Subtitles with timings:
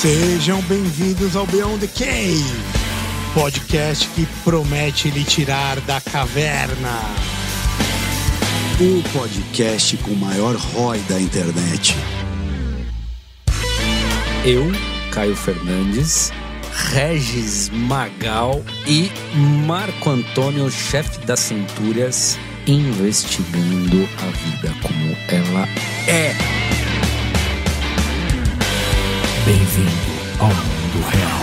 [0.00, 2.44] Sejam bem-vindos ao Beyond the Cave,
[3.34, 7.00] podcast que promete lhe tirar da caverna.
[8.80, 11.96] O podcast com o maior ROI da internet.
[14.44, 14.70] Eu,
[15.10, 16.30] Caio Fernandes,
[16.92, 19.10] Regis Magal e
[19.66, 25.68] Marco Antônio, chefe das Centúrias, investigando a vida como ela
[26.06, 26.77] é.
[29.48, 29.90] Bem-vindo
[30.40, 31.40] ao mundo real.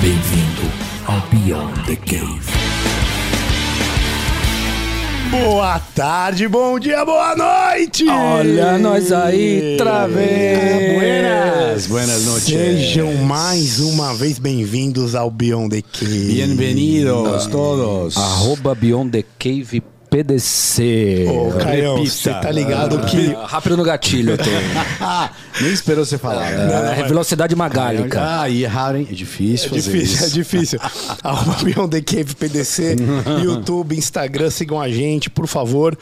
[0.00, 0.72] Bem-vindo
[1.04, 2.40] ao Beyond the Cave.
[5.30, 8.08] Boa tarde, bom dia, boa noite!
[8.08, 10.96] Olha nós aí, outra vez!
[10.96, 12.44] Buenas, buenas noches.
[12.44, 16.28] Sejam mais uma vez bem-vindos ao Beyond the Cave.
[16.28, 18.16] Bienvenidos todos.
[18.16, 21.26] Arroba Beyond the Cave PDC.
[21.28, 22.14] Ô, Caião, Repita.
[22.14, 23.32] você tá ligado que...
[23.46, 24.44] Rápido no gatilho, eu tô.
[25.62, 26.50] Nem esperou você falar.
[26.50, 27.00] né?
[27.00, 28.20] É, velocidade magálica.
[28.42, 29.08] Ah, e erraram, hein?
[29.10, 30.24] É difícil É difícil, isso.
[30.24, 30.78] é difícil.
[31.24, 32.96] Arroba Beyond the Cave PDC,
[33.42, 35.96] YouTube, Instagram, sigam a gente, por favor.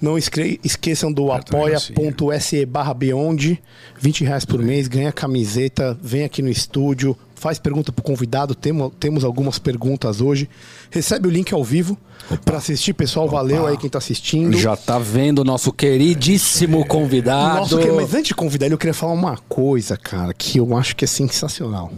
[0.00, 3.60] Não esqueçam do apoia.se barra Beyond,
[4.00, 8.90] 20 reais por mês, ganha camiseta, vem aqui no estúdio, faz pergunta pro convidado, temo-
[8.90, 10.48] temos algumas perguntas hoje.
[10.90, 11.96] Recebe o link ao vivo
[12.44, 14.56] para assistir, pessoal, valeu aí quem tá assistindo.
[14.58, 17.60] Já tá vendo o nosso queridíssimo convidado.
[17.60, 20.58] Nossa, eu queria- mas antes de convidar ele, eu queria falar uma coisa, cara, que
[20.58, 21.90] eu acho que é sensacional.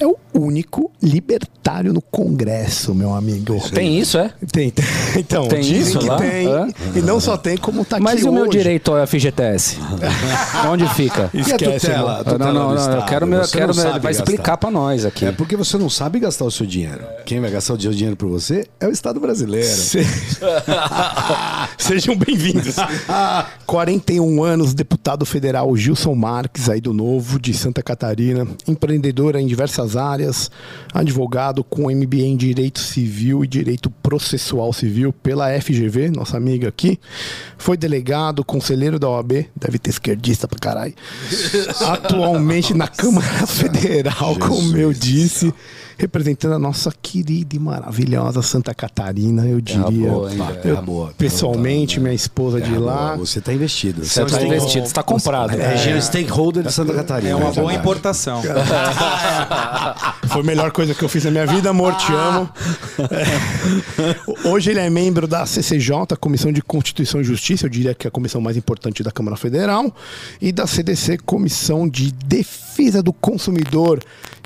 [0.00, 3.60] É o único libertário no Congresso, meu amigo.
[3.70, 4.32] Tem isso, é?
[4.52, 4.84] Tem, tem.
[5.16, 6.16] Então, Tem dizem isso que lá?
[6.16, 6.46] tem.
[6.46, 6.68] Hã?
[6.94, 9.76] E não só tem, como tá Mas aqui e o meu direito ao FGTS?
[10.70, 11.28] Onde fica?
[11.34, 11.98] E a Esquece, tutela?
[11.98, 12.10] irmão.
[12.10, 14.10] A tutela não, não, não, eu quero, meu, eu quero meu, vai gastar.
[14.10, 15.24] explicar pra nós aqui.
[15.26, 17.00] É porque você não sabe gastar o seu dinheiro.
[17.26, 19.66] Quem vai gastar o seu dinheiro por você é o Estado brasileiro.
[19.66, 20.06] Se-
[21.78, 22.76] Sejam bem-vindos.
[23.66, 29.87] 41 anos, deputado federal Gilson Marques, aí do Novo, de Santa Catarina, empreendedora em diversas
[29.96, 30.50] áreas,
[30.92, 36.98] advogado com MBA em Direito Civil e Direito Processual Civil pela FGV, nossa amiga aqui.
[37.56, 40.94] Foi delegado, conselheiro da OAB, deve ter esquerdista pra caralho.
[41.86, 45.52] Atualmente na Câmara Federal, como eu disse,
[45.98, 50.10] representando a nossa querida e maravilhosa Santa Catarina, eu diria.
[50.10, 50.38] boa, hein,
[50.84, 51.12] boa.
[51.18, 53.16] pessoalmente, minha esposa de lá.
[53.16, 54.04] Você tá investido.
[54.04, 55.50] Você tá investido, você tá comprado.
[55.50, 57.30] É, região stakeholder de Santa Catarina.
[57.30, 57.78] É uma boa verdade.
[57.80, 58.40] importação.
[60.28, 62.48] Foi a melhor coisa que eu fiz na minha vida, amor, te amo.
[63.10, 64.48] É.
[64.48, 68.08] Hoje ele é membro da CCJ, Comissão de Constituição e Justiça, eu diria que é
[68.08, 69.92] a comissão mais importante da Câmara Federal,
[70.40, 73.98] e da CDC, Comissão de Defesa do Consumidor.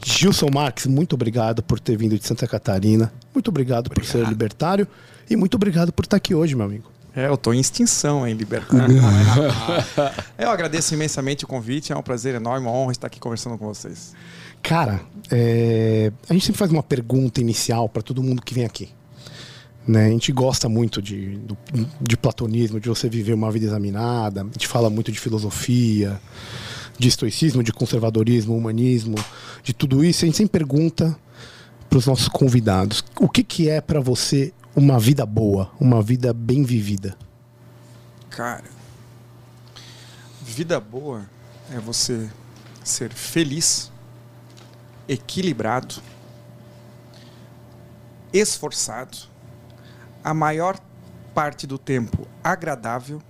[0.05, 3.13] Gilson Marques, muito obrigado por ter vindo de Santa Catarina.
[3.35, 4.87] Muito obrigado, por ser libertário
[5.31, 6.91] e muito obrigado por estar aqui hoje, meu amigo.
[7.15, 8.97] É, eu tô em extinção, hein, libertário.
[10.39, 13.67] eu agradeço imensamente o convite, é um prazer enorme, uma honra estar aqui conversando com
[13.67, 14.13] vocês.
[14.63, 18.89] Cara, é, a gente sempre faz uma pergunta inicial para todo mundo que vem aqui.
[19.87, 20.07] Né?
[20.07, 21.59] A gente gosta muito de, do-
[22.01, 24.41] de platonismo, de você viver uma vida examinada.
[24.43, 26.19] A gente fala muito de filosofia,
[26.99, 29.17] de estoicismo, de conservadorismo, humanismo,
[29.63, 30.25] de tudo isso.
[30.25, 31.17] A gente sempre pergunta
[31.89, 36.33] para os nossos convidados: o que, que é para você uma vida boa, uma vida
[36.33, 37.17] bem vivida?
[38.31, 38.65] Cara,
[40.43, 41.27] vida boa
[41.71, 42.31] é você
[42.83, 43.91] ser feliz,
[45.09, 45.97] equilibrado,
[48.33, 49.19] esforçado,
[50.25, 50.79] a maior
[51.35, 53.23] parte do tempo agradável,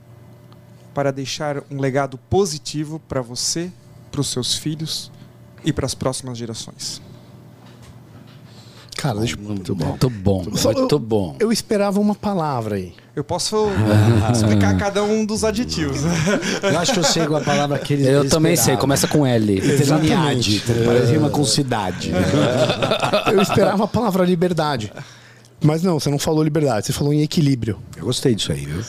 [0.95, 3.71] para deixar um legado positivo para você,
[4.11, 5.11] para os seus filhos
[5.65, 7.01] e para as próximas gerações.
[9.03, 9.41] Cara, deixa eu.
[9.43, 9.87] Muito bom.
[9.87, 10.45] Muito bom.
[10.45, 11.37] Muito bom.
[11.41, 12.95] Eu esperava uma palavra aí.
[13.17, 13.67] Eu posso
[14.33, 16.03] explicar cada um dos aditivos.
[16.63, 19.27] Eu acho que eu sei com a palavra que ele Eu também sei, começa com
[19.27, 19.59] L.
[19.59, 20.63] Eternidade.
[20.87, 22.13] Parece rima com cidade.
[23.33, 24.93] Eu esperava a palavra liberdade.
[25.61, 27.79] Mas não, você não falou liberdade, você falou em equilíbrio.
[27.97, 28.83] Eu gostei disso aí, viu?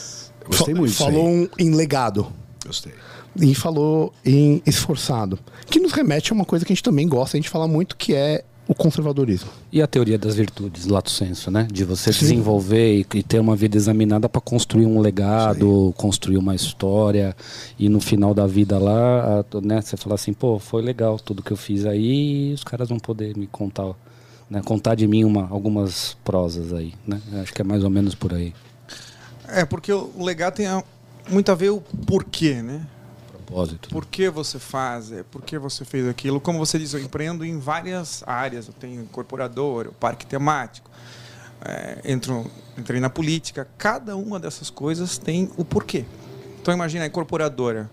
[0.46, 2.26] Gostei muito Falou um- em legado.
[2.66, 2.92] Gostei.
[3.40, 5.38] E falou em esforçado.
[5.66, 7.96] Que nos remete a uma coisa que a gente também gosta, a gente fala muito,
[7.96, 9.50] que é o conservadorismo.
[9.72, 11.66] E a teoria das virtudes, lato senso, né?
[11.70, 16.54] De você desenvolver e, e ter uma vida examinada para construir um legado, construir uma
[16.54, 17.36] história
[17.78, 21.42] e no final da vida lá, a- né, você falar assim, pô, foi legal tudo
[21.42, 23.92] que eu fiz aí e os caras vão poder me contar,
[24.48, 27.20] né, contar de mim uma, algumas prosas aí, né?
[27.42, 28.54] Acho que é mais ou menos por aí.
[29.48, 30.66] É, porque o legado tem
[31.28, 32.86] muito a ver o porquê, né?
[33.28, 33.88] Propósito.
[33.90, 35.12] Por que você faz?
[35.12, 36.40] É, por que você fez aquilo?
[36.40, 38.66] Como você diz, eu empreendo em várias áreas.
[38.66, 40.90] Eu tenho incorporador, o parque temático,
[41.64, 43.68] é, entro, entrei na política.
[43.76, 46.04] Cada uma dessas coisas tem o porquê.
[46.60, 47.90] Então imagina a incorporadora.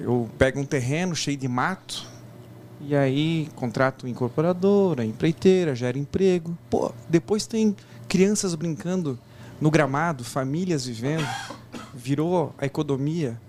[0.00, 2.04] Eu pego um terreno cheio de mato
[2.80, 6.56] e aí contrato incorporadora, empreiteira, gera emprego.
[6.68, 7.76] Pô, depois tem
[8.08, 9.18] crianças brincando
[9.60, 11.26] no gramado, famílias vivendo.
[11.94, 13.40] Virou a economia.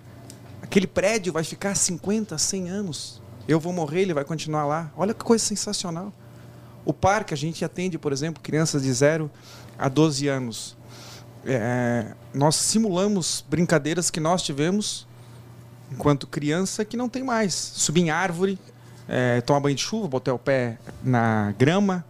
[0.62, 3.22] Aquele prédio vai ficar 50, 100 anos.
[3.48, 4.92] Eu vou morrer, ele vai continuar lá.
[4.98, 6.12] Olha que coisa sensacional.
[6.84, 9.30] O parque, a gente atende, por exemplo, crianças de 0
[9.78, 10.78] a 12 anos.
[11.46, 15.08] É, nós simulamos brincadeiras que nós tivemos
[15.92, 17.54] enquanto criança que não tem mais.
[17.54, 18.60] Subir em árvore,
[19.08, 22.06] é, tomar banho de chuva, botar o pé na grama.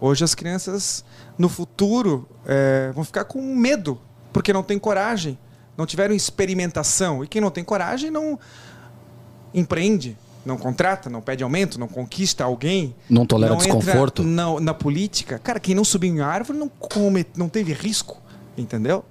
[0.00, 1.04] Hoje as crianças,
[1.36, 4.00] no futuro, é, vão ficar com medo,
[4.32, 5.36] porque não tem coragem,
[5.76, 7.24] não tiveram experimentação.
[7.24, 8.38] E quem não tem coragem não
[9.52, 10.16] empreende,
[10.46, 12.94] não contrata, não pede aumento, não conquista alguém.
[13.10, 14.22] Não tolera desconforto.
[14.22, 15.38] Na, na política.
[15.38, 18.22] Cara, quem não subiu em árvore não, come, não teve risco,
[18.56, 19.04] entendeu?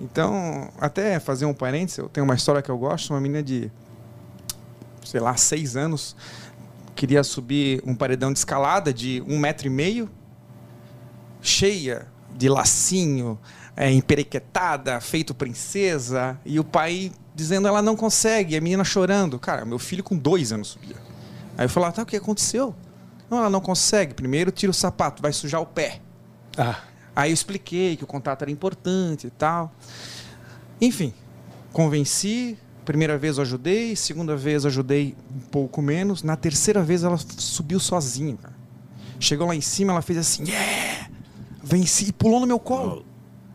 [0.00, 3.70] Então, até fazer um parênteses, eu tenho uma história que eu gosto, uma menina de,
[5.04, 6.14] sei lá, seis anos,
[6.96, 10.10] queria subir um paredão de escalada de um metro e meio,
[11.40, 13.38] cheia de lacinho,
[13.76, 19.38] é, emperequetada, feito princesa, e o pai dizendo ela não consegue, e a menina chorando.
[19.38, 20.96] Cara, meu filho com dois anos subia.
[21.56, 22.74] Aí eu falei, tá, o que aconteceu?
[23.30, 24.14] Não, ela não consegue.
[24.14, 26.00] Primeiro tira o sapato, vai sujar o pé.
[26.56, 26.80] Ah.
[27.14, 29.72] Aí eu expliquei que o contato era importante e tal.
[30.80, 31.12] Enfim,
[31.72, 32.58] convenci.
[32.86, 36.22] Primeira vez eu ajudei, segunda vez eu ajudei um pouco menos.
[36.22, 38.54] Na terceira vez ela subiu sozinha, cara.
[39.18, 41.10] Chegou lá em cima, ela fez assim, yeah!
[41.64, 43.04] Venci e pulou no meu colo.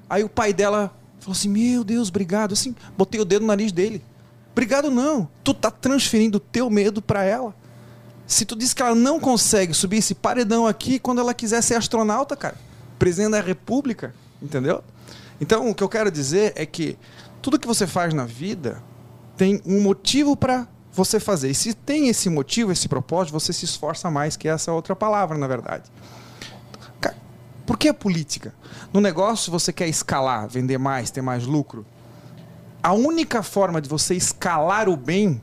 [0.10, 2.52] Aí o pai dela falou assim: Meu Deus, obrigado.
[2.52, 4.04] Assim, botei o dedo no nariz dele.
[4.52, 5.30] Obrigado, não.
[5.46, 7.56] Tu tá transferindo o teu medo para ela.
[8.28, 11.76] Se tu diz que ela não consegue subir esse paredão aqui quando ela quiser ser
[11.76, 12.58] astronauta, cara,
[13.00, 14.84] presidente da república, entendeu?
[15.40, 16.98] Então, o que eu quero dizer é que
[17.42, 18.84] tudo que você faz na vida
[19.42, 21.50] tem um motivo para você fazer.
[21.50, 25.36] E se tem esse motivo, esse propósito, você se esforça mais, que essa outra palavra,
[25.36, 25.90] na verdade.
[27.66, 28.54] Por que a política?
[28.94, 31.84] No negócio você quer escalar, vender mais, ter mais lucro.
[32.84, 35.42] A única forma de você escalar o bem,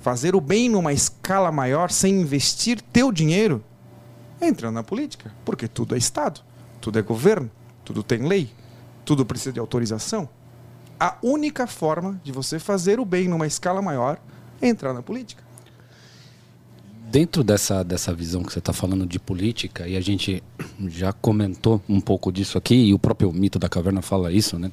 [0.00, 3.62] fazer o bem numa escala maior sem investir teu dinheiro,
[4.40, 5.32] é entrando na política.
[5.44, 6.40] Porque tudo é Estado,
[6.80, 7.48] tudo é governo,
[7.84, 8.50] tudo tem lei,
[9.04, 10.28] tudo precisa de autorização.
[11.02, 14.20] A única forma de você fazer o bem numa escala maior
[14.60, 15.42] é entrar na política
[17.10, 20.42] dentro dessa, dessa visão que você está falando de política, e a gente
[20.88, 24.72] já comentou um pouco disso aqui, e o próprio mito da caverna fala isso, né?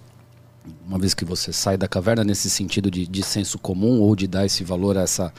[0.87, 4.25] Uma vez que você sai da caverna nesse sentido de, de senso comum ou de
[4.25, 5.33] dar esse valor a essa,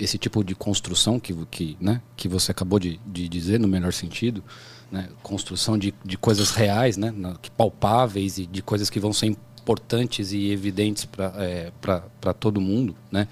[0.00, 3.92] esse tipo de construção que, que, né, que você acabou de, de dizer, no melhor
[3.92, 4.42] sentido,
[4.90, 5.08] né?
[5.22, 7.12] construção de, de coisas reais, né?
[7.58, 9.36] palpáveis e de coisas que vão ser
[9.68, 13.28] importantes e evidentes para é, todo mundo, né?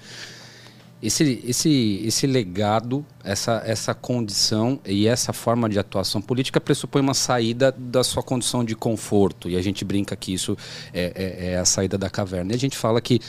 [1.01, 7.13] esse, esse, esse legado, essa, essa condição e essa forma de atuação política pressupõe uma
[7.13, 9.49] saída da sua condição de conforto.
[9.49, 10.57] E a gente brinca que isso
[10.93, 12.51] é, é, é a saída da caverna.
[12.51, 13.19] E a gente fala que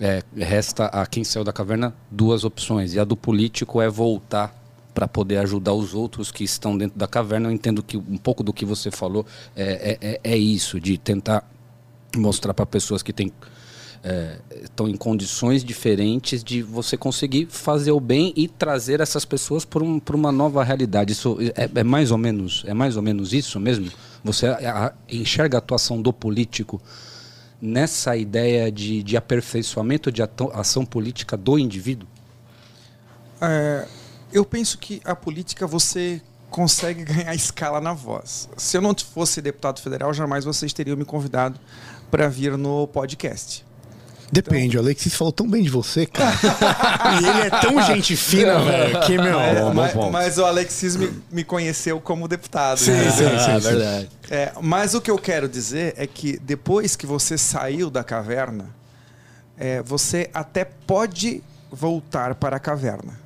[0.00, 2.94] é, resta a quem saiu da caverna duas opções.
[2.94, 4.54] E a do político é voltar
[4.94, 7.48] para poder ajudar os outros que estão dentro da caverna.
[7.48, 9.26] Eu entendo que um pouco do que você falou
[9.56, 11.44] é, é, é, é isso, de tentar
[12.16, 13.32] mostrar para pessoas que têm
[14.02, 19.64] é, estão em condições diferentes de você conseguir fazer o bem e trazer essas pessoas
[19.64, 21.12] para um, uma nova realidade.
[21.12, 23.90] Isso é, é, mais ou menos é mais ou menos isso mesmo.
[24.22, 24.46] Você
[25.08, 26.80] enxerga a atuação do político
[27.60, 30.22] nessa ideia de, de aperfeiçoamento de
[30.54, 32.08] ação política do indivíduo.
[33.40, 33.86] É,
[34.32, 38.48] eu penso que a política você consegue ganhar escala na voz.
[38.56, 41.58] Se eu não fosse deputado federal, jamais vocês teriam me convidado
[42.10, 43.66] para vir no podcast.
[44.30, 44.80] Depende, então...
[44.82, 46.36] o Alexis falou tão bem de você, cara.
[47.20, 49.40] e ele é tão gente fina, velho, que, meu...
[49.40, 52.78] É, mas, mas, o Alexis me, me, conheceu como deputado.
[52.78, 53.10] Sim, né?
[53.10, 54.08] sim, sim, sim, é verdade.
[54.30, 58.66] É, mas o que eu quero dizer é que depois que você saiu da caverna,
[59.56, 63.18] é, você até pode voltar para a caverna.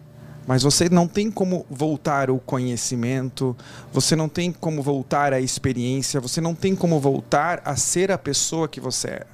[0.47, 3.57] Mas você não tem como voltar o conhecimento,
[3.93, 8.19] você não tem como voltar a experiência, você não tem como voltar a ser a
[8.19, 9.27] pessoa que você é.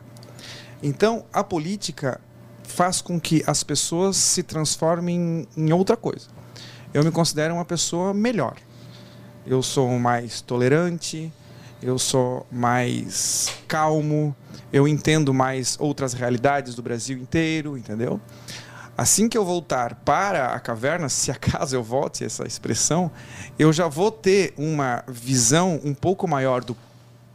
[0.83, 2.21] Então, a política
[2.63, 6.27] faz com que as pessoas se transformem em outra coisa.
[6.93, 8.57] Eu me considero uma pessoa melhor.
[9.47, 11.33] Eu sou mais tolerante,
[11.83, 14.37] eu sou mais calmo,
[14.73, 18.21] eu entendo mais outras realidades do Brasil inteiro, entendeu?
[18.99, 23.11] Assim que eu voltar para a caverna, se acaso eu volte essa expressão,
[23.57, 26.77] eu já vou ter uma visão um pouco maior do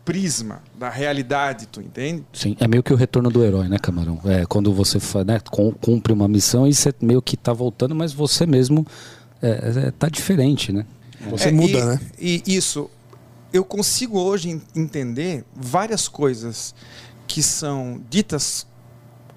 [0.03, 2.25] prisma da realidade, tu entende?
[2.34, 4.20] Sim, é meio que o retorno do herói, né, Camarão?
[4.25, 8.12] É quando você né, cum- cumpre uma missão e você meio que tá voltando, mas
[8.12, 8.86] você mesmo
[9.41, 10.86] é, é, tá diferente, né?
[11.29, 12.00] Você É, muda, e- né?
[12.20, 12.89] E isso,
[13.53, 16.75] eu consigo hoje en- entender várias coisas
[17.25, 18.67] que são ditas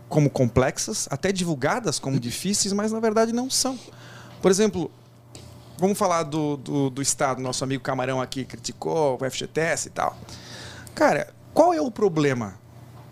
[0.09, 3.79] como complexas, até divulgadas como difíceis, mas na verdade não são.
[4.41, 4.91] Por exemplo,
[5.79, 10.17] vamos falar do, do, do Estado, nosso amigo Camarão aqui criticou o FGTS e tal.
[10.95, 12.59] Cara, qual é o problema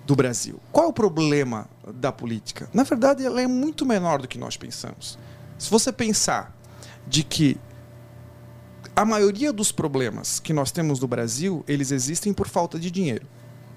[0.07, 0.61] do Brasil?
[0.71, 2.69] Qual é o problema da política?
[2.73, 5.19] Na verdade, ela é muito menor do que nós pensamos.
[5.59, 6.55] Se você pensar
[7.07, 7.59] de que
[8.97, 13.27] a maioria dos problemas que nós temos no Brasil, eles existem por falta de dinheiro.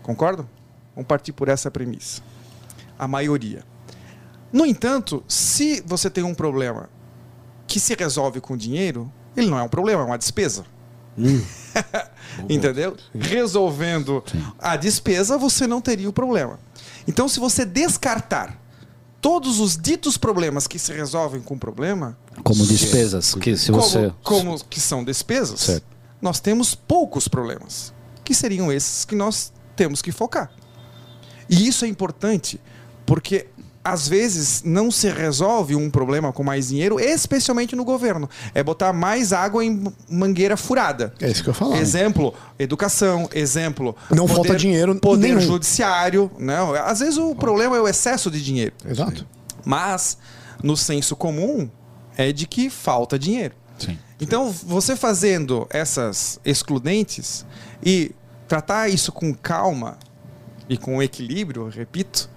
[0.04, 0.48] Concordam?
[0.96, 2.22] Vamos partir por essa premissa.
[2.98, 3.64] A maioria.
[4.52, 6.90] No entanto, se você tem um problema
[7.68, 10.66] que se resolve com dinheiro, ele não é um problema, é uma despesa.
[12.50, 12.96] Entendeu?
[13.14, 14.24] Resolvendo
[14.60, 16.60] a despesa, você não teria o problema.
[17.08, 18.60] Então, se você descartar
[19.20, 24.14] todos os ditos problemas que se resolvem com problema, Como despesas, que se você...
[24.24, 25.86] como, como que são despesas, Certo.
[26.22, 30.52] nós temos poucos problemas, que seriam esses que nós temos que focar.
[31.50, 32.60] E isso é importante,
[33.08, 33.48] porque
[33.84, 38.30] às vezes não se resolve um problema com mais dinheiro, especialmente no governo.
[38.54, 41.14] É botar mais água em mangueira furada.
[41.22, 41.78] É isso que eu ia falar.
[41.78, 43.96] Exemplo, educação, exemplo.
[44.12, 45.40] Não falta dinheiro Poder nenhum.
[45.40, 46.30] judiciário.
[46.38, 48.74] Não, às vezes o problema é o excesso de dinheiro.
[48.86, 49.26] Exato.
[49.64, 50.18] Mas,
[50.62, 51.70] no senso comum,
[52.18, 53.56] é de que falta dinheiro.
[53.80, 53.98] Sim.
[54.20, 57.46] Então, você fazendo essas excludentes
[57.82, 58.12] e
[58.50, 59.98] tratar isso com calma
[60.68, 62.30] e com equilíbrio, repito,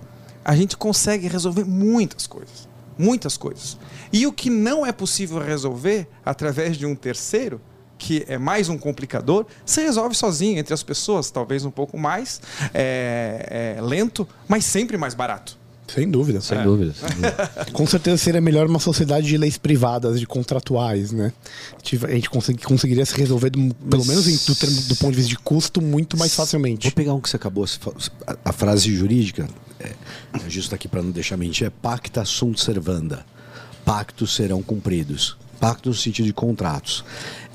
[0.45, 2.69] a gente consegue resolver muitas coisas.
[2.99, 3.79] Muitas coisas.
[4.13, 7.61] E o que não é possível resolver através de um terceiro,
[7.97, 12.41] que é mais um complicador, se resolve sozinho entre as pessoas, talvez um pouco mais
[12.75, 15.60] é, é, lento, mas sempre mais barato.
[15.95, 16.41] Sem dúvida.
[16.41, 16.95] Sem dúvida.
[16.95, 17.51] sem dúvida.
[17.73, 21.33] Com certeza seria melhor uma sociedade de leis privadas, de contratuais, né?
[22.05, 25.17] A gente consegui- conseguiria se resolver, do- pelo menos em- do, termo- do ponto de
[25.17, 26.85] vista de custo, muito mais facilmente.
[26.89, 27.93] Vou pegar um que você acabou, se fa-
[28.27, 29.93] a, a frase jurídica, é,
[30.45, 33.25] é justo aqui para não deixar mentir, é pacta sunt servanda.
[33.85, 35.37] Pactos serão cumpridos.
[35.59, 37.05] Pacto no sentido de contratos.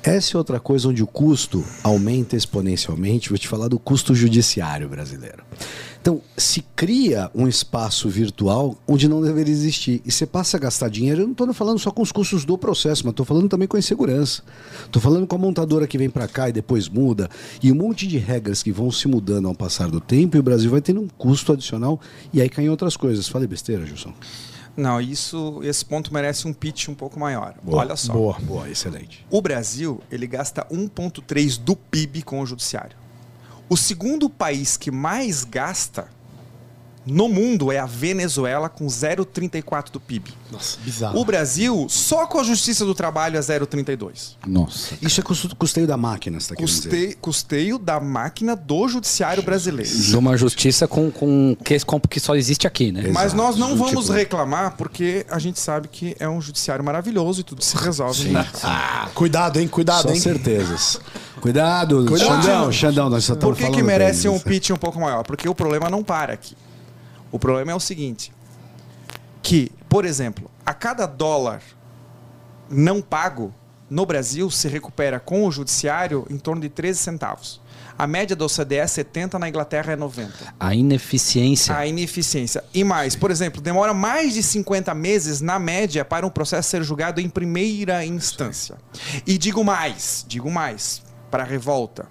[0.06, 3.28] Essa é outra coisa onde o custo aumenta exponencialmente.
[3.28, 5.42] Vou te falar do custo judiciário brasileiro.
[6.00, 10.00] Então, se cria um espaço virtual onde não deveria existir.
[10.06, 11.22] E você passa a gastar dinheiro.
[11.22, 13.76] Eu não estou falando só com os custos do processo, mas estou falando também com
[13.76, 14.44] a insegurança.
[14.84, 17.28] Estou falando com a montadora que vem para cá e depois muda.
[17.60, 20.36] E um monte de regras que vão se mudando ao passar do tempo.
[20.36, 22.00] E o Brasil vai tendo um custo adicional.
[22.32, 23.26] E aí caem outras coisas.
[23.26, 24.14] Falei besteira, Gilson?
[24.76, 27.54] Não, isso, esse ponto merece um pitch um pouco maior.
[27.66, 28.12] Olha só.
[28.12, 28.38] Boa.
[28.40, 29.26] Boa, excelente.
[29.30, 32.96] O Brasil, ele gasta 1,3 do PIB com o judiciário.
[33.68, 36.08] O segundo país que mais gasta
[37.06, 40.32] no mundo é a Venezuela, com 0,34 do PIB.
[40.50, 41.18] Nossa, bizarro.
[41.20, 44.36] O Brasil, só com a Justiça do Trabalho, é 0,32.
[44.46, 44.94] Nossa.
[45.00, 45.24] Isso é
[45.56, 47.16] custeio da máquina, você está querendo dizer?
[47.20, 49.90] Custeio, da máquina do judiciário brasileiro.
[49.90, 53.02] De uma justiça com, com que, com- que só existe aqui, né?
[53.12, 53.36] Mas Exato.
[53.36, 57.40] nós não Do vamos tipo- reclamar porque a gente sabe que é um judiciário maravilhoso
[57.40, 58.30] e tudo se resolve.
[58.30, 58.46] né?
[59.14, 59.68] Cuidado, hein?
[59.68, 60.20] Cuidado, Só hein?
[60.20, 61.00] certezas.
[61.40, 62.42] Cuidado, Cuidado.
[62.42, 65.22] Xandão, Xandão, nós só Por que, que merece um pitch um pouco maior?
[65.22, 66.56] Porque o problema não para aqui.
[67.30, 68.32] O problema é o seguinte:
[69.42, 71.62] que, por exemplo, a cada dólar
[72.68, 73.54] não pago
[73.88, 77.60] no Brasil se recupera com o judiciário em torno de 13 centavos.
[77.98, 80.54] A média da OCDE é 70, na Inglaterra é 90.
[80.60, 81.74] A ineficiência.
[81.74, 82.62] A ineficiência.
[82.74, 86.82] E mais, por exemplo, demora mais de 50 meses, na média, para um processo ser
[86.82, 88.76] julgado em primeira instância.
[89.26, 92.06] E digo mais, digo mais, para a revolta.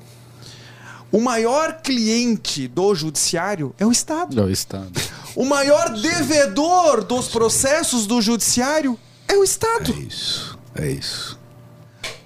[1.12, 4.36] O maior cliente do judiciário é o Estado.
[4.36, 4.92] do Estado.
[5.36, 9.94] O maior devedor dos processos do judiciário é o Estado.
[9.94, 11.40] É isso, é isso.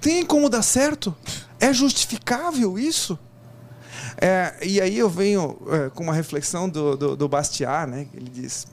[0.00, 1.14] Tem como dar certo?
[1.58, 3.18] É justificável isso?
[4.20, 8.06] É, e aí eu venho é, com uma reflexão do, do, do Bastiat, né?
[8.14, 8.66] Ele diz: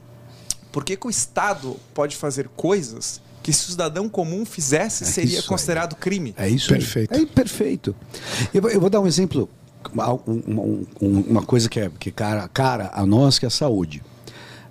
[0.72, 5.08] por que, que o Estado pode fazer coisas que se o cidadão comum fizesse É
[5.08, 5.48] seria isso aí.
[5.48, 6.34] considerado crime?
[6.38, 6.80] É isso aí.
[6.80, 7.14] Perfeito.
[7.14, 7.96] É perfeito.
[8.54, 9.50] Eu, vou- eu vou dar um exemplo,
[9.94, 13.52] uma, um- um- uma coisa que é que cara, cara a nós, que é a
[13.52, 14.04] saúde.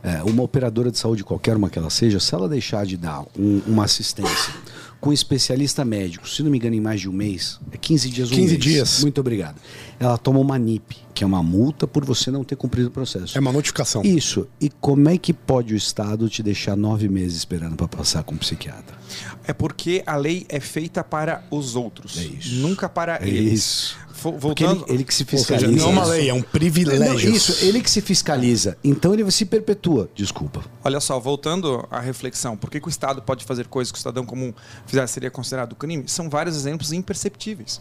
[0.03, 3.25] É, uma operadora de saúde, qualquer uma que ela seja, se ela deixar de dar
[3.37, 4.53] um- uma assistência
[5.01, 8.09] com um especialista médico, se não me engano, em mais de um mês, é 15
[8.09, 8.63] dias um 15 mês.
[8.65, 9.01] dias.
[9.03, 9.57] Muito obrigado.
[9.99, 13.37] Ela toma uma NIP, que é uma multa por você não ter cumprido o processo.
[13.37, 14.03] É uma notificação.
[14.03, 14.47] Isso.
[14.61, 18.35] E como é que pode o Estado te deixar nove meses esperando para passar com
[18.37, 18.97] um psiquiatra?
[19.45, 22.55] É porque a lei é feita para os outros, É isso.
[22.57, 23.53] nunca para É eles.
[23.61, 24.06] isso.
[24.33, 24.85] Voltando.
[24.87, 25.83] ele, ele que se Ou seja, fiscaliza.
[25.83, 27.30] não é uma lei, é um privilégio.
[27.30, 28.76] Não, isso, ele que se fiscaliza.
[28.83, 30.09] Então ele se perpetua.
[30.14, 30.64] Desculpa.
[30.85, 34.00] Olha só, voltando à reflexão, por que, que o Estado pode fazer coisas que o
[34.00, 34.52] cidadão comum
[34.87, 36.04] fizesse seria considerado crime?
[36.06, 37.80] São vários exemplos imperceptíveis.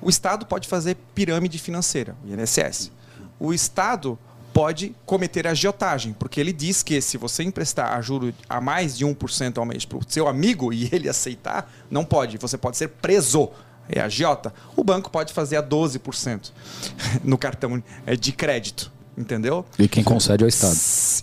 [0.00, 2.90] O Estado pode fazer pirâmide financeira, o INSS.
[3.38, 4.18] O Estado
[4.54, 9.04] pode cometer agiotagem, porque ele diz que se você emprestar a juro a mais de
[9.04, 12.38] 1% ao mês para o seu amigo e ele aceitar, não pode.
[12.38, 13.50] Você pode ser preso.
[13.88, 14.52] É agiota.
[14.76, 16.50] O banco pode fazer a 12%
[17.22, 18.92] no cartão eh, de crédito.
[19.16, 19.64] Entendeu?
[19.78, 20.76] E quem concede é o Estado.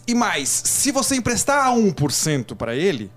[0.08, 3.12] E mais, se você emprestar a 1% para ele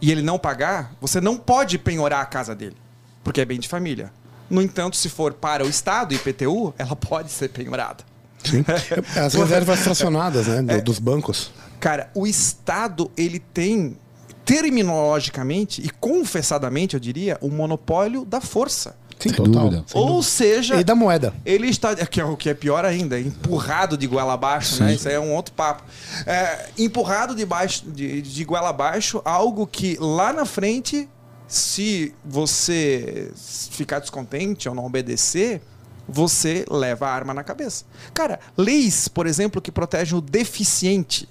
[0.00, 2.76] e ele não pagar, você não pode penhorar a casa dele,
[3.22, 4.10] porque é bem de família.
[4.48, 8.02] No entanto, se for para o Estado, IPTU, ela pode ser penhorada.
[8.44, 8.64] Sim.
[9.20, 10.58] As reservas fracionadas, né?
[10.74, 10.76] É.
[10.78, 11.50] do- dos bancos.
[11.78, 13.98] Cara, o Estado, ele tem,
[14.46, 18.96] terminologicamente e confessadamente, eu diria, o monopólio da força.
[19.18, 19.64] Sim, Sem total.
[19.64, 19.84] dúvida.
[19.86, 20.22] Sem Ou dúvida.
[20.24, 21.34] seja, E da moeda.
[21.44, 24.94] Ele está, que é o que é pior ainda, empurrado de goela abaixo, né?
[24.94, 25.82] Isso aí é um outro papo.
[26.26, 31.08] É, empurrado de, baixo, de, de goela abaixo, algo que lá na frente,
[31.48, 33.32] se você
[33.70, 35.62] ficar descontente ou não obedecer,
[36.06, 37.84] você leva a arma na cabeça.
[38.14, 41.26] Cara, leis, por exemplo, que protegem o deficiente.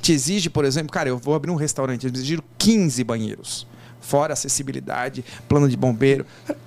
[0.00, 3.66] Te exige, por exemplo, cara, eu vou abrir um restaurante, eles exigem 15 banheiros.
[4.00, 6.26] Fora acessibilidade, plano de bombeiro.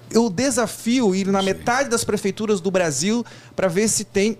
[0.09, 3.23] Eu desafio ir na metade das prefeituras do Brasil
[3.55, 4.37] para ver se tem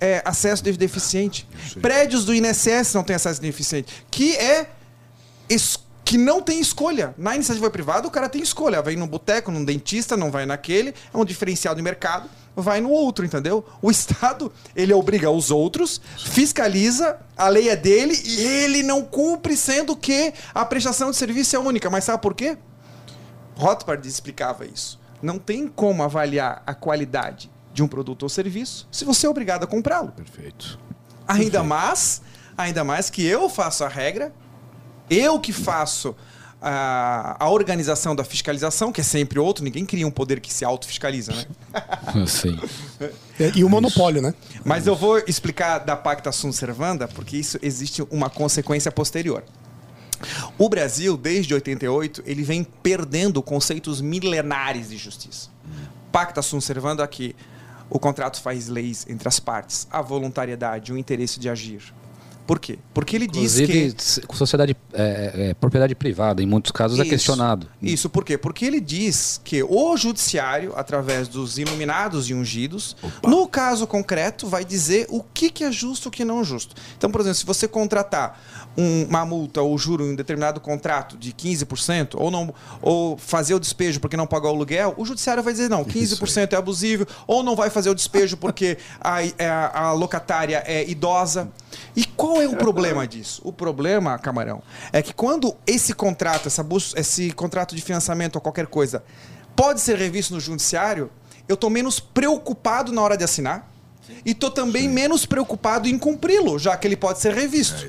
[0.00, 1.48] é, acesso de deficiente.
[1.80, 4.04] Prédios do INSS não têm acesso de deficiente.
[4.10, 4.70] Que é
[5.48, 7.14] es- que não tem escolha.
[7.18, 8.80] Na iniciativa privada, o cara tem escolha.
[8.80, 10.94] Vai num boteco, num dentista, não vai naquele.
[11.12, 12.30] É um diferencial de mercado.
[12.56, 13.62] Vai no outro, entendeu?
[13.82, 19.54] O Estado, ele obriga os outros, fiscaliza, a lei é dele e ele não cumpre,
[19.54, 21.90] sendo que a prestação de serviço é única.
[21.90, 22.56] Mas sabe por quê?
[23.54, 24.98] Rothbard explicava isso.
[25.20, 29.64] Não tem como avaliar a qualidade de um produto ou serviço se você é obrigado
[29.64, 30.10] a comprá-lo.
[30.12, 30.78] Perfeito.
[31.28, 32.22] Ainda mais,
[32.56, 34.32] ainda mais que eu faço a regra,
[35.10, 36.14] eu que faço
[36.60, 40.64] a, a organização da fiscalização, que é sempre outro, ninguém cria um poder que se
[40.64, 41.44] autofiscaliza, né?
[42.14, 42.58] Eu sei.
[43.38, 44.34] E, e o monopólio, né?
[44.64, 49.44] Mas eu vou explicar da pacta sunt servanda, porque isso existe uma consequência posterior.
[50.56, 55.50] O Brasil, desde 88, ele vem perdendo conceitos milenares de justiça.
[56.10, 57.36] Pacta sunt servanda aqui.
[57.88, 61.94] O contrato faz leis entre as partes, a voluntariedade, o interesse de agir.
[62.48, 62.78] Por quê?
[62.94, 67.02] Porque ele diz Inclusive, que s- sociedade, é, é, propriedade privada, em muitos casos é
[67.02, 67.10] Isso.
[67.10, 67.68] questionado.
[67.82, 68.38] Isso por quê?
[68.38, 74.64] Porque ele diz que o judiciário, através dos iluminados e ungidos, no caso concreto, vai
[74.64, 76.74] dizer o que, que é justo e o que não é justo.
[76.96, 78.40] Então, por exemplo, se você contratar
[78.76, 83.54] um- uma multa ou juro em um determinado contrato de 15%, ou, não, ou fazer
[83.54, 87.06] o despejo porque não pagou o aluguel, o judiciário vai dizer, não, 15% é abusivo,
[87.26, 91.50] ou não vai fazer o despejo porque a, a- a locatária é idosa.
[91.96, 93.42] E qual é o problema disso?
[93.44, 96.64] O problema, Camarão, é que quando esse contrato, essa
[96.96, 99.02] esse contrato de financiamento ou qualquer coisa
[99.56, 101.10] pode ser revisto no judiciário,
[101.48, 103.68] eu estou menos preocupado na hora de assinar.
[104.24, 107.86] E estou também menos preocupado em cumpri-lo, já que ele pode ser revisto.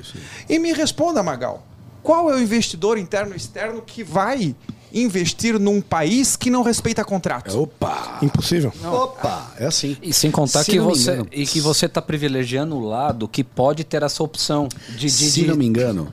[0.48, 1.66] e me responda, Magal,
[2.02, 4.54] qual é o investidor interno e externo que vai
[4.92, 7.56] investir num país que não respeita contrato?
[7.60, 8.18] Opa!
[8.22, 8.72] Impossível.
[8.84, 9.52] Opa!
[9.58, 9.96] É assim.
[10.02, 11.28] E sem contar Se que não você engano.
[11.32, 15.42] e que você está privilegiando o lado que pode ter essa opção de, de, Se
[15.42, 16.12] de- não me engano.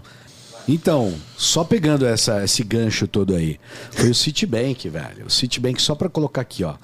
[0.70, 3.58] Então, só pegando essa, esse gancho todo aí,
[3.92, 5.26] foi o Citibank, velho.
[5.26, 6.76] O Citibank, só para colocar aqui, ó.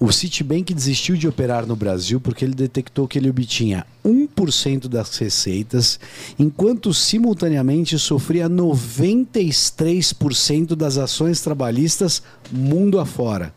[0.00, 5.16] O Citibank desistiu de operar no Brasil porque ele detectou que ele obtinha 1% das
[5.18, 5.98] receitas,
[6.38, 13.52] enquanto simultaneamente sofria 93% das ações trabalhistas mundo afora.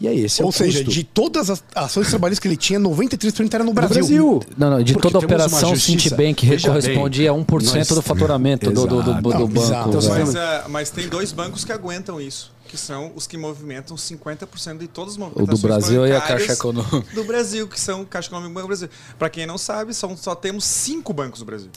[0.00, 0.92] E aí, esse é Ou o seja, custo.
[0.92, 4.40] de todas as ações trabalhistas que ele tinha, 93% era no No Brasil.
[4.56, 9.02] Não, não, de Porque toda operação, Citibank correspondia a 1% nós- do faturamento do, do,
[9.02, 9.12] do, do.
[9.30, 9.88] Não, banco.
[9.88, 10.00] Então.
[10.08, 14.78] Mas, ah, mas tem dois bancos que aguentam isso, que são os que movimentam 50%
[14.78, 17.14] de todas as O movimentações do Brasil e a Caixa Econômica.
[17.14, 18.88] Do Brasil, que são Caixa Econômica e Banco do Brasil.
[19.18, 21.70] Para quem não sabe, são, só temos cinco bancos do Brasil.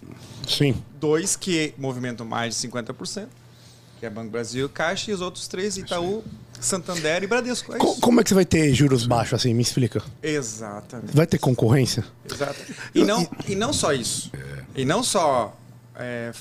[0.48, 0.76] Sim.
[1.00, 3.28] Dois que movimentam mais de 50%,
[4.00, 6.24] que é Banco Brasil, Caixa, e os outros três, Itaú,
[6.60, 7.74] Santander e Bradesco.
[7.74, 9.54] É como é que você vai ter juros baixos assim?
[9.54, 10.04] Me explica.
[10.22, 11.16] Exatamente.
[11.16, 12.04] Vai ter concorrência?
[12.30, 12.60] Exato.
[12.94, 14.32] E não, e não só isso.
[14.76, 15.58] E não só
[15.96, 16.32] é,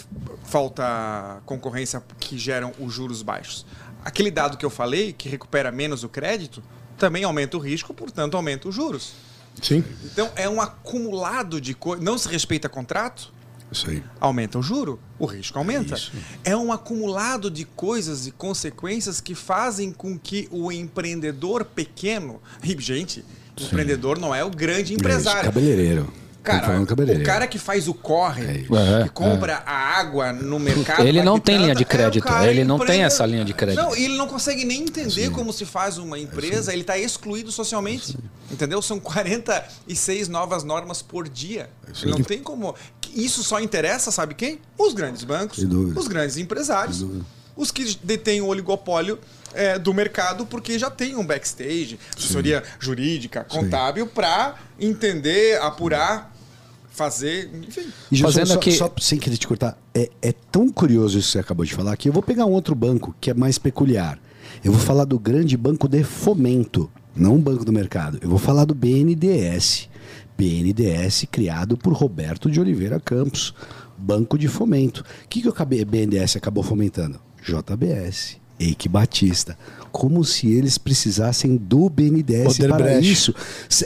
[0.44, 3.64] falta concorrência que geram os juros baixos.
[4.04, 6.62] Aquele dado que eu falei, que recupera menos o crédito,
[6.98, 9.12] também aumenta o risco, portanto, aumenta os juros.
[9.60, 9.84] Sim.
[10.04, 12.04] Então, é um acumulado de coisas.
[12.04, 13.32] Não se respeita contrato,
[13.70, 14.02] Isso aí.
[14.20, 16.00] aumenta o juro, o risco aumenta.
[16.44, 22.76] É um acumulado de coisas e consequências que fazem com que o empreendedor pequeno, e,
[22.80, 23.24] gente,
[23.60, 25.44] o empreendedor não é o grande empresário.
[25.44, 26.12] Cabeleireiro.
[26.42, 27.22] Cara, cabeleireiro.
[27.22, 31.06] o cara que faz o corre, É, que compra a água no mercado.
[31.06, 33.82] Ele não tem linha de é crédito, cara ele não tem essa linha de crédito.
[33.82, 37.52] Não, e ele não consegue nem entender como se faz uma empresa, ele está excluído
[37.52, 38.16] socialmente.
[38.50, 38.82] Entendeu?
[38.82, 41.70] São 46 novas normas por dia.
[42.02, 42.74] Ele não tem como.
[43.14, 44.60] Isso só interessa, sabe quem?
[44.78, 47.04] Os grandes bancos, os grandes empresários,
[47.56, 49.18] os que detêm o oligopólio.
[49.54, 56.34] É, do mercado porque já tem um backstage, assessoria jurídica, contábil, para entender, apurar,
[56.90, 57.90] fazer, enfim.
[58.10, 61.28] E Gilson, Fazendo só, aqui- só sem querer te cortar, é, é tão curioso isso
[61.28, 63.58] que você acabou de falar que eu vou pegar um outro banco que é mais
[63.58, 64.18] peculiar.
[64.64, 68.18] Eu vou falar do grande banco de fomento, não um banco do mercado.
[68.20, 69.88] Eu vou falar do BNDES.
[70.36, 73.54] BNDES criado por Roberto de Oliveira Campos,
[73.96, 75.04] Banco de Fomento.
[75.24, 75.54] O que, que o
[75.86, 77.20] BNDES acabou fomentando?
[77.42, 79.56] JBS, Eike Batista.
[79.90, 83.34] Como se eles precisassem do BNDES para isso.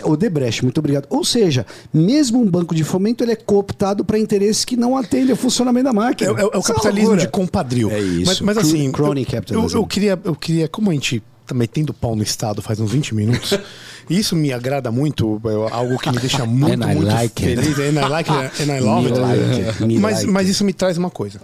[0.03, 1.07] Odebrecht, muito obrigado.
[1.09, 5.31] Ou seja, mesmo um banco de fomento ele é cooptado para interesses que não atendem
[5.31, 6.31] ao funcionamento da É, máquina.
[6.31, 7.91] é- é o Isso uma capitalismo de compadrio.
[7.91, 8.27] É isso.
[8.27, 12.15] Mas, mas assim, crony eu, eu, queria, eu queria, como a gente tá metendo pau
[12.15, 13.59] no Estado faz uns 20 minutos,
[14.11, 17.63] isso me agrada muito, é algo que me deixa muito, muito like it.
[17.63, 17.79] feliz.
[17.79, 19.19] And I like it, and I love it.
[19.19, 20.51] like it, Mas, like mas it.
[20.51, 21.41] isso me traz uma coisa,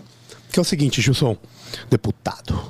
[0.53, 1.35] que é o seguinte, Gilson,
[1.91, 2.61] deputado,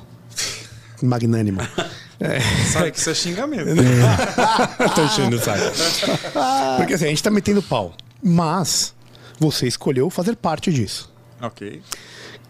[1.05, 1.59] magnânimo.
[2.71, 3.65] Sabe que isso é xingamento.
[4.95, 5.63] Tô enchendo o saco.
[6.77, 7.93] Porque assim, a gente tá metendo pau.
[8.23, 8.93] Mas
[9.39, 11.11] você escolheu fazer parte disso.
[11.41, 11.81] ok.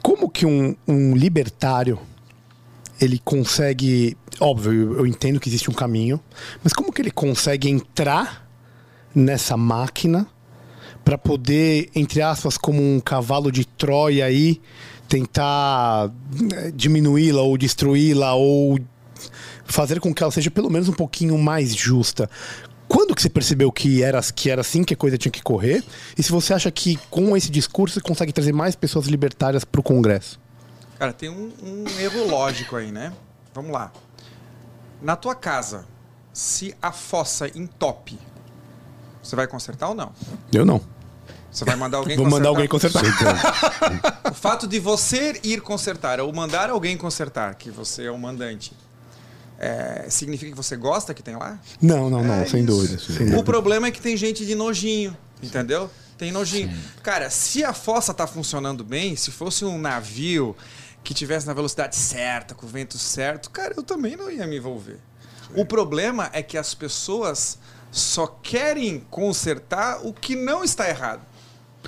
[0.04, 2.00] Como que um, um libertário
[3.00, 4.18] ele consegue.
[4.40, 6.20] Óbvio, eu- eu entendo que existe um caminho,
[6.64, 8.48] mas como que ele consegue entrar
[9.14, 10.26] nessa máquina
[11.06, 14.60] para poder, entre aspas, como um cavalo de Troia aí,
[15.12, 16.10] tentar
[16.54, 18.80] eh, diminuí-la ou destruí-la ou
[19.66, 22.30] fazer com que ela seja pelo menos um pouquinho mais justa.
[22.88, 25.84] Quando que você percebeu que era, que era assim que a coisa tinha que correr?
[26.18, 29.82] E se você acha que com esse discurso você consegue trazer mais pessoas libertárias para
[29.82, 30.40] o Congresso?
[30.98, 33.12] Cara, tem um, um erro lógico aí, né?
[33.54, 33.92] Vamos lá.
[35.02, 35.86] Na tua casa,
[36.32, 38.18] se a fossa entope,
[39.22, 40.14] você vai consertar ou não?
[40.54, 40.82] Eu não.
[41.52, 42.40] Você vai mandar alguém Vou consertar?
[42.40, 44.32] mandar alguém consertar.
[44.32, 48.72] O fato de você ir consertar ou mandar alguém consertar, que você é o mandante,
[49.60, 51.60] é, significa que você gosta que tem lá?
[51.82, 52.98] Não, não, não, É sem dúvida.
[52.98, 55.90] sem O problema é que tem gente de nojinho, entendeu?
[56.18, 56.72] Tem nojinho.
[57.04, 60.56] Cara, se a fossa tá funcionando bem, se fosse um navio
[61.04, 64.58] que tivesse na velocidade certa, com o vento certo, cara, eu também não ia me
[64.58, 65.00] envolver.
[65.56, 67.58] O problema é que as pessoas
[67.92, 71.22] só querem consertar o que não está errado.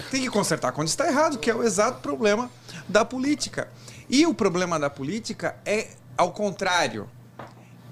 [0.10, 2.50] Tem que consertar quando está errado, que é o exato problema
[2.88, 3.70] da política.
[4.10, 7.10] E o problema da política é ao contrário.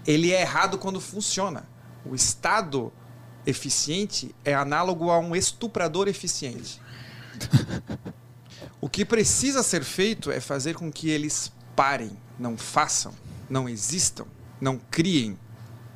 [0.05, 1.63] Ele é errado quando funciona.
[2.05, 2.91] O Estado
[3.45, 6.81] eficiente é análogo a um estuprador eficiente.
[8.79, 13.13] O que precisa ser feito é fazer com que eles parem, não façam,
[13.49, 14.25] não existam,
[14.59, 15.37] não criem,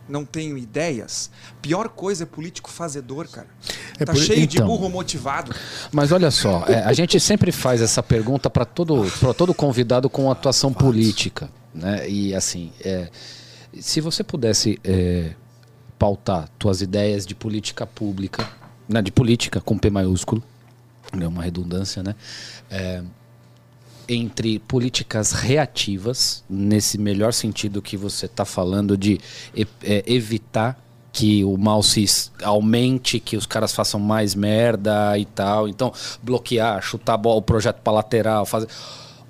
[0.08, 1.30] não tenham ideias.
[1.62, 3.48] Pior coisa é político fazedor, cara.
[4.00, 4.68] É tá por- cheio de então.
[4.68, 5.54] burro motivado.
[5.92, 10.10] Mas olha só, é, a gente sempre faz essa pergunta para todo, pra todo convidado
[10.10, 11.50] com atuação política.
[11.74, 12.10] Né?
[12.10, 13.10] E assim, é,
[13.80, 15.32] se você pudesse é,
[15.98, 18.48] pautar tuas ideias de política pública,
[18.88, 20.44] né, de política com P maiúsculo,
[21.20, 22.16] é uma redundância, né?
[24.08, 29.20] É, entre políticas reativas, nesse melhor sentido que você está falando de
[29.84, 30.80] é, evitar
[31.16, 32.06] que o mal se
[32.44, 35.66] aumente, que os caras façam mais merda e tal.
[35.66, 38.68] Então, bloquear, chutar o projeto para lateral, fazer.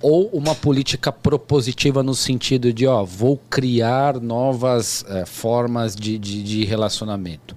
[0.01, 6.43] Ou uma política propositiva no sentido de, ó, vou criar novas eh, formas de, de,
[6.43, 7.55] de relacionamento.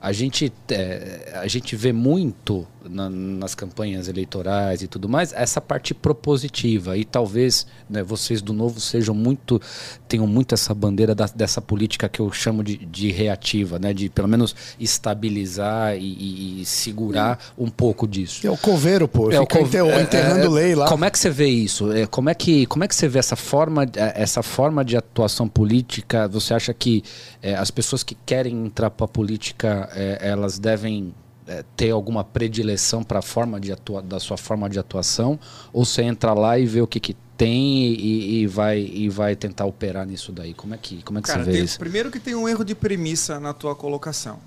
[0.00, 5.60] A gente, eh, a gente vê muito na- nas campanhas eleitorais e tudo mais essa
[5.60, 9.60] parte propositiva e talvez né, vocês do novo sejam muito
[10.06, 14.08] tenham muito essa bandeira da- dessa política que eu chamo de, de reativa, né, de
[14.08, 18.46] pelo menos estabilizar e, e- segurar um pouco disso.
[18.46, 19.30] É o coveiro, pô.
[19.30, 20.86] É, o Fica cov- enter- é, enterrando é, lei lá.
[20.88, 21.92] Como é que você vê isso?
[21.92, 24.96] É, como, é que, como é que você vê essa forma, é, essa forma de
[24.96, 26.28] atuação política?
[26.28, 27.02] Você acha que
[27.42, 31.14] é, as pessoas que querem entrar para a política, é, elas devem
[31.48, 35.38] é, ter alguma predileção para a forma de atua da sua forma de atuação?
[35.72, 39.34] Ou você entra lá e vê o que, que tem e, e vai, e vai
[39.34, 40.52] tentar operar nisso daí?
[40.54, 41.78] Como é que, como é que Cara, você vê tem- isso?
[41.78, 44.38] primeiro que tem um erro de premissa na tua colocação.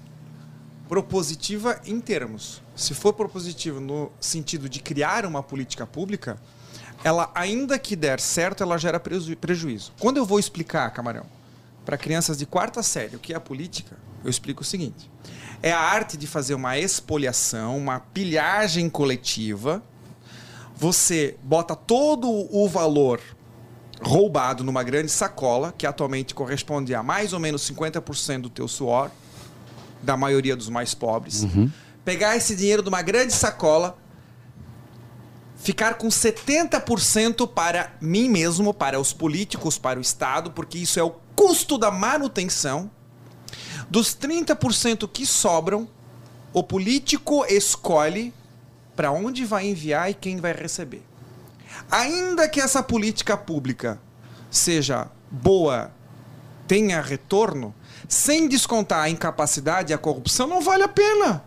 [0.87, 2.61] Propositiva em termos.
[2.75, 6.37] se for propositivo no sentido de criar uma política pública,
[7.03, 9.93] ela, ainda que der certo, ela gera preju- prejuízo.
[9.99, 11.25] Quando eu vou explicar, Camarão,
[11.85, 15.09] para crianças de quarta série o que é a política, eu explico o seguinte:
[15.63, 19.83] é a arte de fazer uma expoliação, uma pilhagem coletiva.
[20.75, 23.21] Você bota todo o valor
[24.01, 29.11] roubado numa grande sacola, que atualmente corresponde a mais ou menos 50% do teu suor,
[30.01, 31.43] da maioria dos mais pobres.
[32.03, 33.95] Pegar esse dinheiro de uma grande sacola,
[35.55, 41.03] ficar com 70% para mim mesmo, para os políticos, para o Estado, porque isso é
[41.03, 42.89] o custo da manutenção.
[43.91, 45.85] Dos 30% que sobram,
[46.53, 48.33] o político escolhe
[48.95, 51.03] para onde vai enviar e quem vai receber.
[51.91, 53.99] Ainda que essa política pública
[54.49, 55.91] seja boa,
[56.65, 57.75] tenha retorno,
[58.07, 61.43] sem descontar a incapacidade e a corrupção, não vale a pena.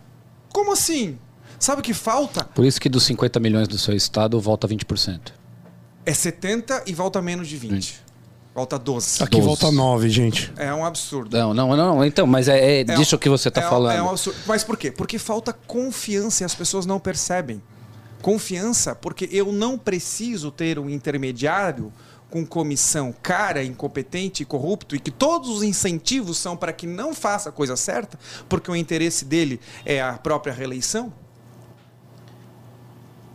[0.53, 1.19] Como assim?
[1.59, 2.45] Sabe o que falta?
[2.45, 5.33] Por isso que dos 50 milhões do seu estado volta 20%.
[6.05, 8.04] É 70 e volta menos de 20.
[8.55, 9.21] Volta 12.
[9.23, 9.47] Aqui Doze.
[9.47, 10.53] volta 9, gente.
[10.57, 11.37] É um absurdo.
[11.37, 12.05] Não, não, não.
[12.05, 13.97] Então, mas é, é É disso um- que você está é um- falando.
[13.97, 14.39] É um absurdo.
[14.47, 14.93] Mas por quê?
[14.93, 17.61] Porque falta confiança e as pessoas não percebem.
[18.23, 21.93] Confiança, porque eu não preciso ter um intermediário
[22.31, 27.13] com comissão cara, incompetente e corrupto e que todos os incentivos são para que não
[27.15, 31.13] faça a coisa certa, porque o interesse dele é a própria reeleição.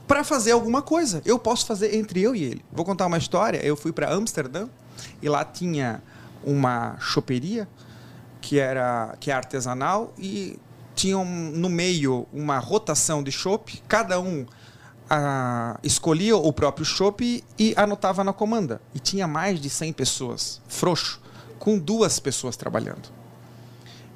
[0.08, 2.66] Para fazer alguma coisa, eu posso fazer entre eu e ele.
[2.72, 3.60] Vou contar uma história.
[3.64, 4.68] Eu fui para Amsterdã
[5.22, 6.02] e lá tinha
[6.44, 7.68] uma choperia
[8.42, 10.58] que era que é artesanal e
[10.96, 14.46] tinham no meio uma rotação de chopp, cada um
[15.10, 18.82] ah, escolhia o próprio chopp e anotava na comanda.
[18.94, 21.22] E tinha mais de 100 pessoas, frouxo,
[21.58, 23.10] com duas pessoas trabalhando.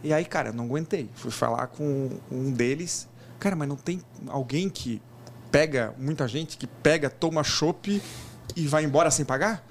[0.03, 1.09] E aí, cara, não aguentei.
[1.15, 3.07] Fui falar com um deles.
[3.39, 5.01] Cara, mas não tem alguém que
[5.49, 8.01] pega, muita gente que pega, toma chopp
[8.55, 9.65] e vai embora sem pagar?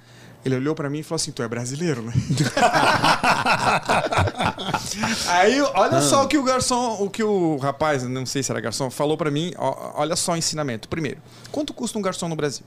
[0.44, 2.12] Ele olhou pra mim e falou assim: Tu é brasileiro, né?
[5.28, 8.60] Aí, olha só o que o garçom, o que o rapaz, não sei se era
[8.60, 9.52] garçom, falou pra mim.
[9.56, 10.88] ó, olha só o ensinamento.
[10.88, 12.64] Primeiro, quanto custa um garçom no Brasil?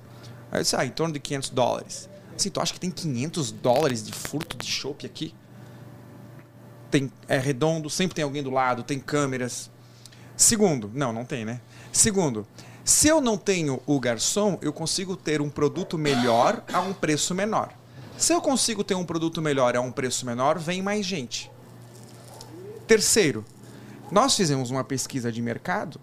[0.51, 2.09] Aí eu disse: Ah, em torno de 500 dólares.
[2.35, 5.33] Assim, tu acha que tem 500 dólares de furto de chopp aqui?
[6.91, 9.69] Tem, é redondo, sempre tem alguém do lado, tem câmeras.
[10.35, 11.61] Segundo, não, não tem, né?
[11.91, 12.45] Segundo,
[12.86, 17.34] se eu não tenho o garçom, eu consigo ter um produto melhor a um preço
[17.34, 17.74] menor.
[18.15, 21.52] Se eu consigo ter um produto melhor a um preço menor, vem mais gente.
[22.88, 23.43] Terceiro,
[24.12, 26.00] nós fizemos uma pesquisa de mercado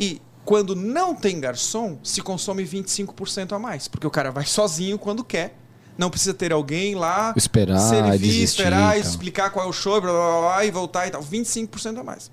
[0.00, 4.98] e quando não tem garçom, se consome 25% a mais, porque o cara vai sozinho
[4.98, 5.56] quando quer.
[5.96, 9.10] Não precisa ter alguém lá, Esperar, servir, desistir, esperar, então.
[9.10, 11.22] explicar qual é o show, blá, blá, blá, blá, e voltar e tal.
[11.22, 12.32] 25% a mais.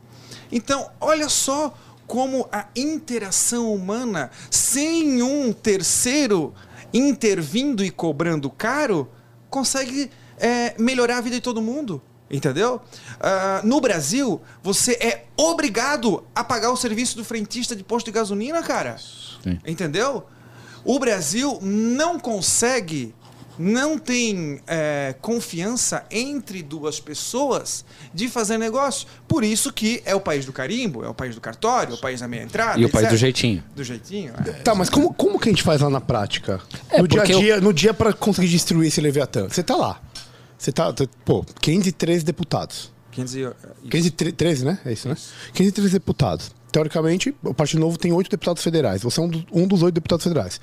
[0.51, 1.73] Então, olha só
[2.07, 6.53] como a interação humana, sem um terceiro
[6.93, 9.09] intervindo e cobrando caro,
[9.49, 12.01] consegue é, melhorar a vida de todo mundo.
[12.29, 12.81] Entendeu?
[13.19, 18.11] Ah, no Brasil, você é obrigado a pagar o serviço do frentista de posto de
[18.11, 18.97] gasolina, cara.
[18.97, 19.59] Sim.
[19.65, 20.25] Entendeu?
[20.83, 23.13] O Brasil não consegue,
[23.57, 29.07] não tem é, confiança entre duas pessoas de fazer negócio.
[29.27, 31.99] Por isso que é o país do carimbo, é o país do cartório, é o
[31.99, 32.79] país da meia entrada.
[32.79, 33.11] E o país etc.
[33.13, 33.63] do jeitinho.
[33.75, 34.51] Do jeitinho, é.
[34.53, 36.59] Tá, mas como, como que a gente faz lá na prática?
[36.89, 39.47] É, no dia a porque eu- dia, no dia para conseguir destruir esse Leviatã.
[39.49, 40.01] Você tá lá.
[40.57, 40.93] Você tá,
[41.25, 42.91] pô, 513 deputados.
[43.11, 44.79] 15 e- 513, né?
[44.85, 45.15] É isso, né?
[45.53, 46.51] 513 deputados.
[46.73, 49.03] Teoricamente, o Partido Novo tem oito deputados federais.
[49.03, 50.59] Você é um, do- um dos oito deputados federais.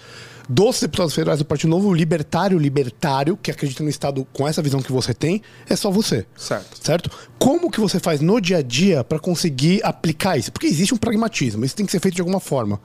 [0.48, 4.60] Dos deputados federais do Partido Novo, o libertário, libertário, que acredita no Estado com essa
[4.60, 6.26] visão que você tem, é só você.
[6.36, 6.84] Certo.
[6.84, 7.10] Certo?
[7.38, 10.50] Como que você faz no dia a dia para conseguir aplicar isso?
[10.50, 12.80] Porque existe um pragmatismo, isso tem que ser feito de alguma forma.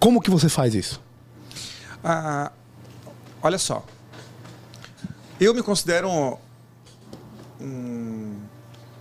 [0.00, 0.98] Como que você faz isso?
[2.02, 2.50] Ah,
[3.42, 3.84] olha só.
[5.38, 6.08] Eu me considero
[7.60, 8.15] um,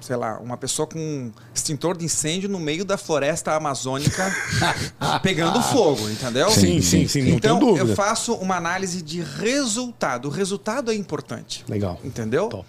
[0.06, 4.32] sei lá, uma pessoa com um extintor de incêndio no meio da floresta amazônica
[5.24, 6.48] pegando fogo, entendeu?
[6.52, 7.90] Sim, sim, sim, não então, dúvida.
[7.90, 10.28] eu faço uma análise de resultado.
[10.28, 11.66] O resultado é importante.
[11.68, 12.00] Legal.
[12.04, 12.50] Entendeu?
[12.50, 12.68] Top.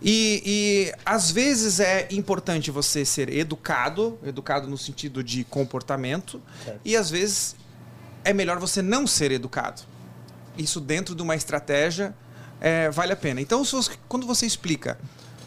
[0.00, 6.40] E, e às vezes é importante você ser educado, educado no sentido de comportamento,
[6.84, 7.56] e às vezes
[8.22, 9.82] é melhor você não ser educado.
[10.56, 12.14] Isso dentro de uma estratégia
[12.60, 13.40] é, vale a pena.
[13.40, 13.64] Então,
[14.08, 14.96] quando você explica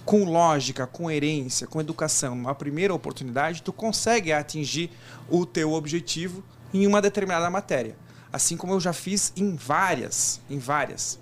[0.06, 4.90] com lógica, com herência, com educação, numa primeira oportunidade, tu consegue atingir
[5.30, 7.96] o teu objetivo em uma determinada matéria.
[8.32, 11.20] Assim como eu já fiz em várias, em várias.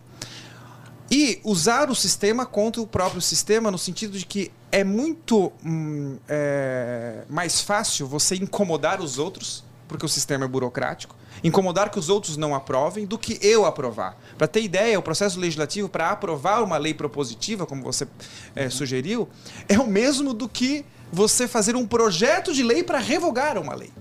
[1.11, 6.17] E usar o sistema contra o próprio sistema, no sentido de que é muito hum,
[6.27, 12.09] é, mais fácil você incomodar os outros, porque o sistema é burocrático, incomodar que os
[12.09, 14.17] outros não aprovem, do que eu aprovar.
[14.37, 18.07] Para ter ideia, o processo legislativo para aprovar uma lei propositiva, como você
[18.55, 19.27] é, sugeriu,
[19.67, 23.91] é o mesmo do que você fazer um projeto de lei para revogar uma lei.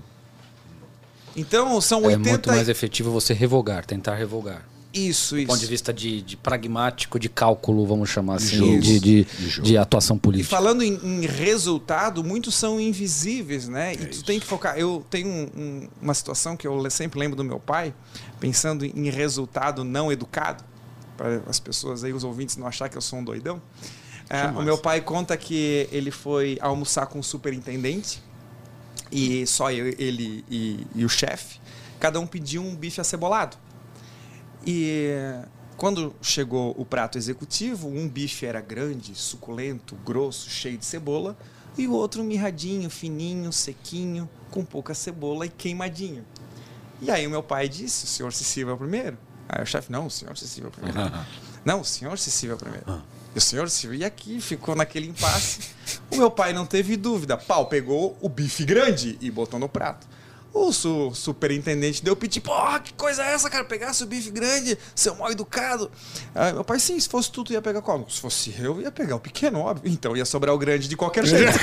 [1.37, 4.67] Então, são É 80 muito mais efetivo você revogar, tentar revogar.
[4.93, 5.47] Isso, Do isso.
[5.49, 9.27] ponto de vista de, de pragmático, de cálculo, vamos chamar assim, de, de,
[9.63, 10.49] De atuação E política.
[10.57, 13.93] falando em, em resultado, muitos são invisíveis, né?
[13.93, 14.79] e tu tem que focar.
[14.79, 17.93] Eu tenho um- um- uma situação que eu sempre lembro do meu pai,
[18.41, 20.65] pensando em em resultado não educado,
[21.17, 23.61] para as pessoas aí, os ouvintes, não achar que eu sou um doidão.
[24.31, 28.23] É, o meu pai conta que ele foi almoçar com o superintendente
[29.11, 31.61] e só eu, ele e, e o chefe,
[32.01, 33.57] cada um pediu um bife acebolado.
[34.71, 35.09] E
[35.79, 41.35] quando chegou o prato executivo, um bife era grande, suculento, grosso, cheio de cebola,
[41.79, 46.23] e o outro mirradinho, fininho, sequinho, com pouca cebola e queimadinho.
[47.01, 49.17] E aí o meu pai disse: o senhor se sirva primeiro.
[49.49, 50.99] Aí o chefe: não, o senhor se sirva primeiro.
[51.65, 53.03] não, o senhor se sirva primeiro.
[53.35, 55.61] E o senhor se E aqui ficou naquele impasse.
[56.11, 57.39] O meu pai não teve dúvida.
[57.39, 60.07] Pau, pegou o bife grande e botou no prato.
[60.61, 63.65] O su- superintendente deu piti, porra, que coisa é essa, cara?
[63.65, 65.91] Pegasse o bife grande, seu mal educado.
[66.35, 68.05] Aí meu pai, sim, se fosse tu, tu ia pegar qual?
[68.11, 69.91] Se fosse eu, ia pegar o pequeno, óbvio.
[69.91, 71.59] Então ia sobrar o grande de qualquer jeito.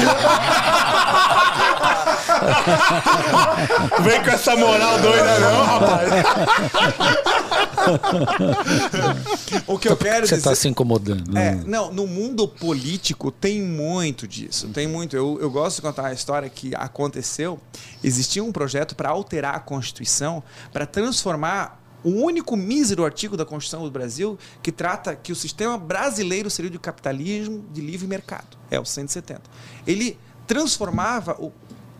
[4.01, 6.09] Vem com essa moral doida, não, rapaz.
[9.67, 10.37] o que eu quero Você dizer.
[10.37, 11.37] está se incomodando.
[11.37, 14.67] É, não, no mundo político tem muito disso.
[14.69, 15.15] Tem muito.
[15.15, 17.59] Eu, eu gosto de contar a história que aconteceu.
[18.03, 23.83] Existia um projeto para alterar a Constituição, para transformar o único mísero artigo da Constituição
[23.83, 28.57] do Brasil que trata que o sistema brasileiro seria de capitalismo de livre mercado.
[28.69, 29.41] É o 170.
[29.87, 31.51] Ele transformava o-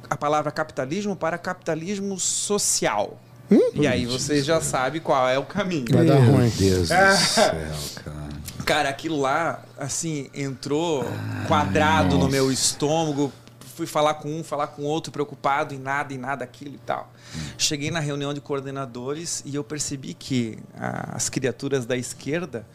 [0.08, 3.19] a palavra capitalismo para capitalismo social.
[3.73, 5.86] E aí você já sabe qual é o caminho.
[5.91, 6.38] Vai dar ruim.
[6.38, 7.55] Meu Deus do céu,
[8.03, 8.25] cara.
[8.65, 11.05] Cara, aquilo lá, assim, entrou
[11.47, 13.31] quadrado no meu estômago.
[13.75, 17.12] Fui falar com um, falar com outro, preocupado em nada, em nada, aquilo e tal.
[17.58, 22.65] Cheguei na reunião de coordenadores e eu percebi que ah, as criaturas da esquerda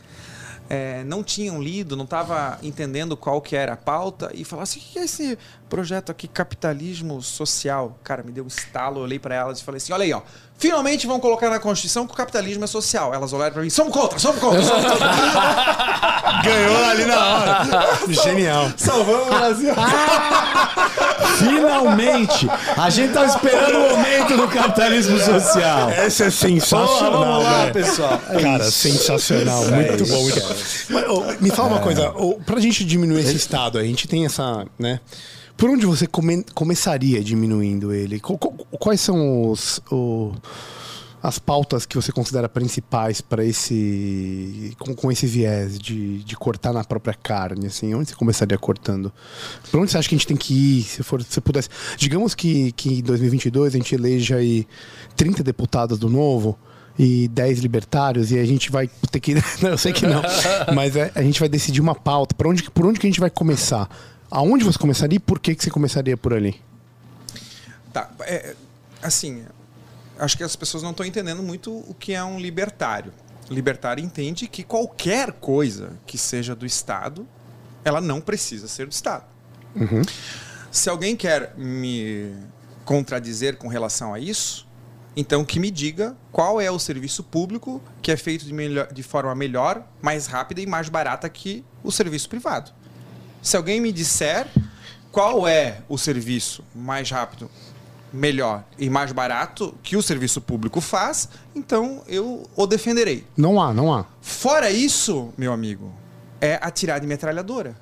[0.69, 4.79] eh, não tinham lido, não estava entendendo qual que era a pauta e falaram assim,
[4.79, 5.37] o que é esse
[5.69, 7.99] projeto aqui, capitalismo social?
[8.05, 10.23] Cara, me deu um estalo, olhei para elas e falei assim, olha aí, ó,
[10.61, 13.13] finalmente vão colocar na Constituição que o capitalismo é social.
[13.13, 15.09] Elas olharam para mim, somos contra, somos contra, somos contra.
[16.45, 17.67] Ganhou ali na hora.
[18.09, 18.71] Genial.
[18.77, 19.75] Salvamos o Brasil.
[21.39, 22.49] Finalmente!
[22.77, 25.91] A gente tava esperando o momento do capitalismo social.
[25.91, 27.73] Essa é Porra, sensacional, vamos lá, velho.
[27.73, 28.21] pessoal.
[28.31, 28.73] É Cara, isso.
[28.73, 29.65] sensacional.
[29.67, 30.23] muito bom.
[30.23, 30.55] Muito bom.
[30.91, 32.11] Mas, ô, me fala uma coisa.
[32.11, 35.01] ô, pra gente diminuir esse estado, a gente tem essa, né?
[35.61, 38.19] Por onde você come- começaria diminuindo ele?
[38.19, 39.79] Qu- qu- Quais são os,
[41.23, 46.73] as pautas que você considera principais para esse com, com esse viés de, de cortar
[46.73, 47.67] na própria carne?
[47.67, 49.13] Assim, onde você começaria cortando?
[49.71, 50.83] Por onde você acha que a gente tem que ir?
[50.85, 51.69] Se for, se pudesse,
[51.99, 54.67] digamos que, que em 2022 a gente eleja aí
[55.15, 56.59] 30 deputados do novo
[56.99, 60.23] e 10 libertários e a gente vai ter que não, eu sei que não,
[60.75, 62.35] mas é, a gente vai decidir uma pauta.
[62.35, 63.89] Por onde por onde que a gente vai começar?
[64.31, 66.61] Aonde você começaria e por que que você começaria por ali?
[67.93, 68.55] Tá, é,
[69.03, 69.45] assim,
[70.19, 73.13] acho que as pessoas não estão entendendo muito o que é um libertário.
[73.51, 77.27] Libertário entende que qualquer coisa que seja do Estado,
[77.85, 79.25] ela não precisa ser do Estado.
[80.71, 82.33] Se alguém quer me
[82.85, 84.69] contradizer com relação a isso,
[85.17, 89.03] então que me diga qual é o serviço público que é feito de, melhor- de
[89.03, 92.71] forma melhor, mais rápida e mais barata que o serviço privado.
[93.43, 94.47] Se alguém me disser
[95.11, 97.51] qual é o serviço mais rápido,
[98.13, 103.27] melhor e mais barato que o serviço público faz, então eu o defenderei.
[103.37, 104.05] Não há, não há.
[104.21, 105.93] Fora isso, meu amigo,
[106.41, 107.77] é atirar de metralhadora.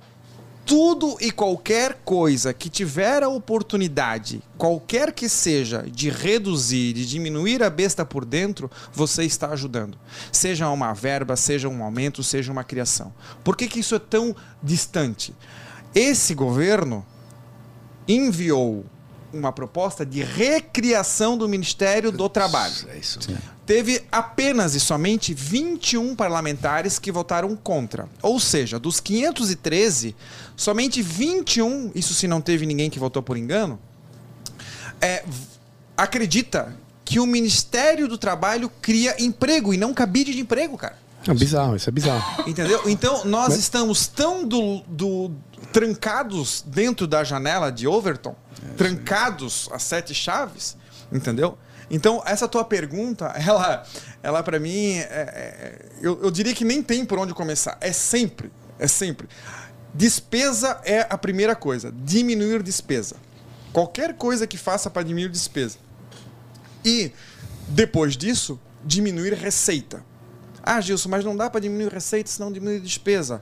[0.69, 7.63] Tudo e qualquer coisa que tiver a oportunidade, qualquer que seja, de reduzir, de diminuir
[7.63, 9.99] a besta por dentro, você está ajudando.
[10.31, 13.15] Seja uma verba, seja um aumento, seja uma criação.
[13.43, 15.35] Por que, que isso é tão distante?
[15.95, 17.03] Esse governo
[18.07, 18.85] enviou
[19.33, 23.19] uma proposta de recriação do Ministério do Trabalho É isso.
[23.67, 28.09] teve apenas e somente 21 parlamentares que votaram contra.
[28.23, 30.17] Ou seja, dos 513,
[30.57, 33.79] somente 21, isso se não teve ninguém que votou por engano,
[35.01, 35.25] é,
[35.97, 36.75] acredita
[37.05, 40.97] que o Ministério do Trabalho cria emprego e não cabide de emprego, cara.
[41.27, 42.49] É bizarro, isso é bizarro.
[42.49, 42.83] Entendeu?
[42.87, 45.31] Então nós estamos tão do, do,
[45.73, 48.35] trancados dentro da janela de Overton,
[48.77, 50.77] trancados as sete chaves,
[51.13, 51.59] entendeu?
[51.91, 53.83] Então, essa tua pergunta, ela,
[54.23, 57.77] ela para mim, é- é- eu, eu diria que nem tem por onde começar.
[57.81, 59.29] É sempre, é sempre.
[59.95, 61.93] Despesa é a primeira coisa.
[62.05, 63.17] Diminuir despesa.
[63.73, 65.79] Qualquer coisa que faça para diminuir despesa.
[66.85, 67.13] E,
[67.69, 70.05] depois disso, diminuir receita.
[70.63, 73.41] Ah, Gilson, mas não dá para diminuir receita senão diminuir despesa.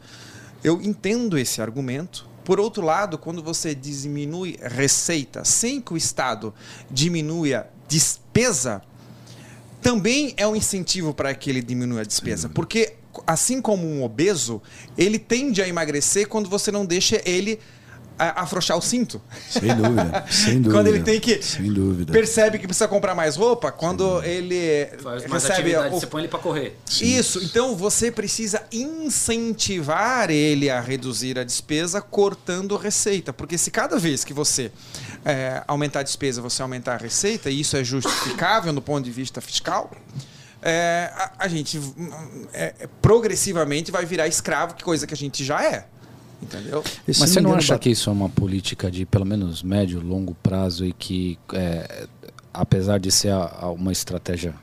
[0.66, 2.28] Eu entendo esse argumento.
[2.44, 6.52] Por outro lado, quando você diminui receita sem que o Estado
[6.90, 8.82] diminua despesa,
[9.80, 12.48] também é um incentivo para que ele diminua a despesa.
[12.48, 12.94] Porque,
[13.24, 14.60] assim como um obeso,
[14.98, 17.60] ele tende a emagrecer quando você não deixa ele
[18.18, 19.20] afrouxar o cinto.
[19.50, 20.70] Sem dúvida, sem dúvida.
[20.74, 21.42] Quando ele tem que.
[21.42, 22.12] Sem dúvida.
[22.12, 24.88] Percebe que precisa comprar mais roupa, quando ele
[25.32, 25.76] recebe.
[25.76, 26.76] o- você põe ele pra correr.
[27.00, 33.32] Isso, então você precisa incentivar ele a reduzir a despesa cortando receita.
[33.32, 34.70] Porque se cada vez que você
[35.24, 39.10] é, aumentar a despesa, você aumentar a receita, e isso é justificável no ponto de
[39.10, 39.90] vista fiscal,
[40.62, 45.44] é, a, a gente hum, é, progressivamente vai virar escravo, que coisa que a gente
[45.44, 45.86] já é.
[46.42, 46.82] Entendeu?
[47.08, 50.00] E Mas você não acha Bat- que isso é uma política de pelo menos médio,
[50.00, 52.06] longo prazo e que, é,
[52.52, 54.54] apesar de ser a- a uma estratégia,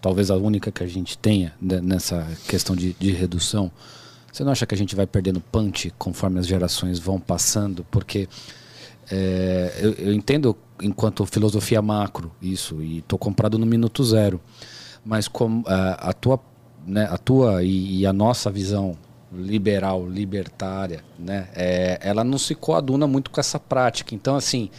[0.00, 3.70] talvez a única que a gente tenha nessa questão de, de redução,
[4.32, 7.84] você não acha que a gente vai perdendo punch conforme as gerações vão passando?
[7.90, 8.28] Porque
[9.10, 14.40] é, eu, eu entendo enquanto filosofia macro isso e estou comprado no minuto zero,
[15.04, 16.40] mas como a, a tua,
[16.84, 18.96] né, a tua e, e a nossa visão
[19.36, 24.14] liberal, libertária, né, é, ela não se coaduna muito com essa prática.
[24.14, 24.70] Então assim,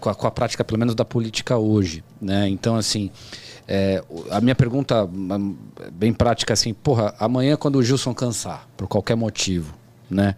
[0.00, 2.48] com a, com a prática pelo menos da política hoje, né?
[2.48, 3.10] Então assim,
[3.66, 5.08] é, a minha pergunta
[5.92, 9.74] bem prática assim, porra, amanhã quando o Gilson cansar por qualquer motivo,
[10.10, 10.34] né?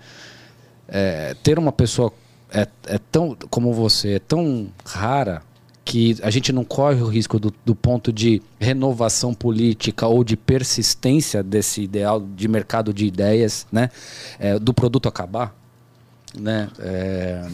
[0.91, 2.13] é, ter uma pessoa
[2.53, 5.43] é, é tão como você é tão rara
[5.91, 10.37] que a gente não corre o risco do, do ponto de renovação política ou de
[10.37, 13.91] persistência desse ideal de mercado de ideias, né?
[14.39, 15.53] É, do produto acabar,
[16.33, 16.71] né?
[16.79, 17.45] É,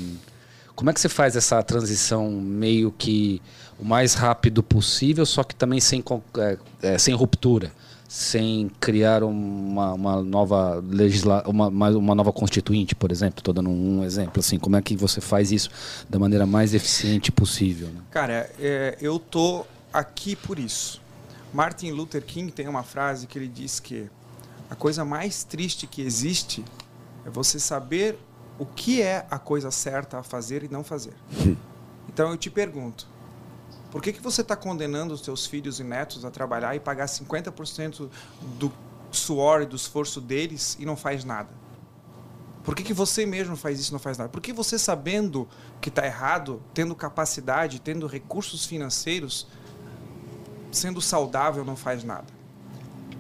[0.75, 3.41] como é que você faz essa transição meio que
[3.79, 6.05] o mais rápido possível, só que também sem,
[6.37, 7.73] é, é, sem ruptura,
[8.09, 13.41] sem criar uma, uma nova legisla uma, uma nova constituinte, por exemplo?
[13.41, 14.59] Estou dando um exemplo assim.
[14.59, 15.71] Como é que você faz isso
[16.09, 17.89] da maneira mais eficiente possível?
[17.89, 18.01] né?
[18.11, 21.01] Cara, é, eu tô aqui por isso.
[21.53, 24.09] Martin Luther King tem uma frase que ele diz que
[24.69, 26.65] a coisa mais triste que existe
[27.25, 28.19] é você saber
[28.59, 31.15] o que é a coisa certa a fazer e não fazer.
[32.09, 33.07] Então eu te pergunto,
[33.97, 37.07] por que, que você está condenando os seus filhos e netos a trabalhar e pagar
[37.07, 38.11] 50%
[38.59, 38.71] do
[39.11, 41.49] suor e do esforço deles e não faz nada?
[42.63, 44.29] Por que, que você mesmo faz isso e não faz nada?
[44.29, 45.49] Por que você, sabendo
[45.81, 49.47] que está errado, tendo capacidade, tendo recursos financeiros,
[50.71, 52.27] sendo saudável, não faz nada?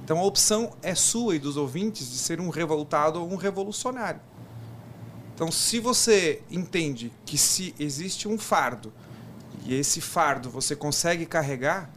[0.05, 4.21] Então a opção é sua e dos ouvintes de ser um revoltado ou um revolucionário.
[5.35, 8.93] Então, se você entende que se existe um fardo
[9.67, 11.91] e esse fardo você consegue carregar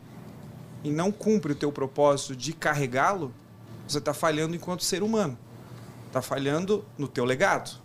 [0.84, 3.34] e não cumpre o teu propósito de carregá-lo,
[3.88, 5.38] você está falhando enquanto ser humano.
[6.08, 7.80] Está falhando no teu legado.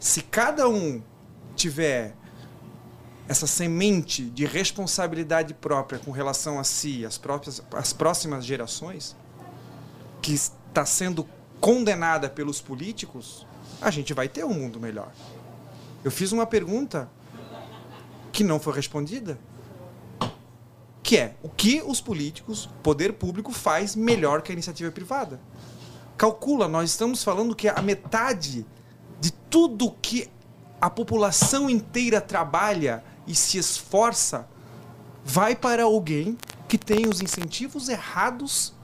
[0.00, 1.02] Se cada um
[1.54, 2.14] tiver
[3.28, 9.14] essa semente de responsabilidade própria com relação a si, as próprias, as próximas gerações,
[10.22, 11.28] que está sendo
[11.60, 13.46] condenada pelos políticos,
[13.80, 15.10] a gente vai ter um mundo melhor.
[16.04, 17.10] Eu fiz uma pergunta
[18.36, 19.38] que não foi respondida,
[21.02, 25.40] que é o que os políticos, poder público faz melhor que a iniciativa privada.
[26.18, 28.66] Calcula, nós estamos falando que a metade
[29.18, 30.28] de tudo que
[30.78, 34.46] a população inteira trabalha e se esforça
[35.24, 36.36] vai para alguém
[36.68, 38.74] que tem os incentivos errados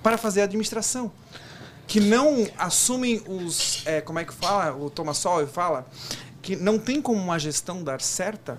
[0.00, 1.10] para fazer a administração.
[1.88, 3.84] Que não assumem os.
[3.84, 4.76] é, como é que fala?
[4.76, 5.86] O Thomas Sowell fala
[6.46, 8.56] que não tem como uma gestão dar certa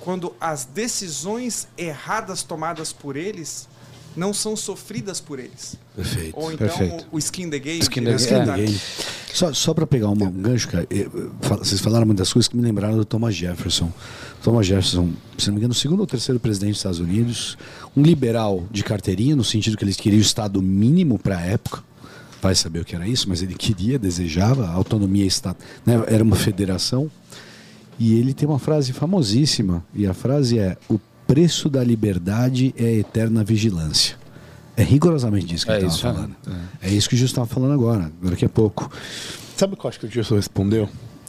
[0.00, 3.68] quando as decisões erradas tomadas por eles
[4.16, 5.76] não são sofridas por eles.
[5.94, 6.34] Perfeito.
[6.34, 7.06] Ou então Perfeito.
[7.12, 7.80] o skin the game.
[7.80, 8.40] Skin the eles game.
[8.40, 8.62] cantaram.
[8.62, 8.80] Ninguém.
[9.34, 10.86] Só, só para pegar uma, um gancho, cara,
[11.58, 13.92] vocês falaram muitas coisas que me lembraram do Thomas Jefferson.
[14.42, 17.58] Thomas Jefferson, se não me engano, o segundo ou terceiro presidente dos Estados Unidos,
[17.94, 21.84] um liberal de carteirinha, no sentido que eles queriam o Estado mínimo para a época.
[22.42, 25.64] Vai saber o que era isso, mas ele queria, desejava a autonomia estatal.
[25.86, 26.02] Né?
[26.08, 27.08] Era uma federação.
[28.00, 32.84] E ele tem uma frase famosíssima, e a frase é: O preço da liberdade é
[32.84, 34.16] a eterna vigilância.
[34.76, 36.14] É rigorosamente isso que É ele estava é.
[36.16, 36.36] falando.
[36.82, 36.88] É.
[36.90, 38.90] isso que o Justo estava falando agora, agora que é pouco.
[39.56, 40.88] Sabe o que eu acho que o Gilson respondeu?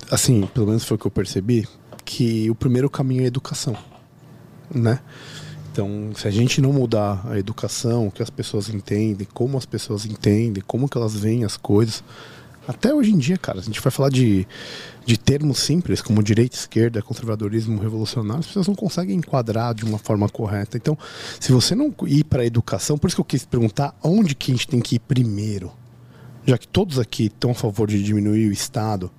[0.10, 1.68] Assim, pelo menos foi o que eu percebi,
[2.04, 3.78] que o primeiro caminho é a educação,
[4.74, 5.00] né?
[5.74, 9.66] Então, se a gente não mudar a educação, o que as pessoas entendem, como as
[9.66, 12.04] pessoas entendem, como que elas veem as coisas,
[12.68, 14.48] até hoje em dia, cara, a gente vai falar de,
[15.04, 19.98] de termos simples como direita, esquerda, conservadorismo, revolucionário, as pessoas não conseguem enquadrar de uma
[19.98, 20.78] forma correta.
[20.78, 20.96] Então,
[21.40, 24.52] se você não ir para a educação, por isso que eu quis perguntar onde que
[24.52, 25.72] a gente tem que ir primeiro,
[26.46, 29.10] já que todos aqui estão a favor de diminuir o Estado,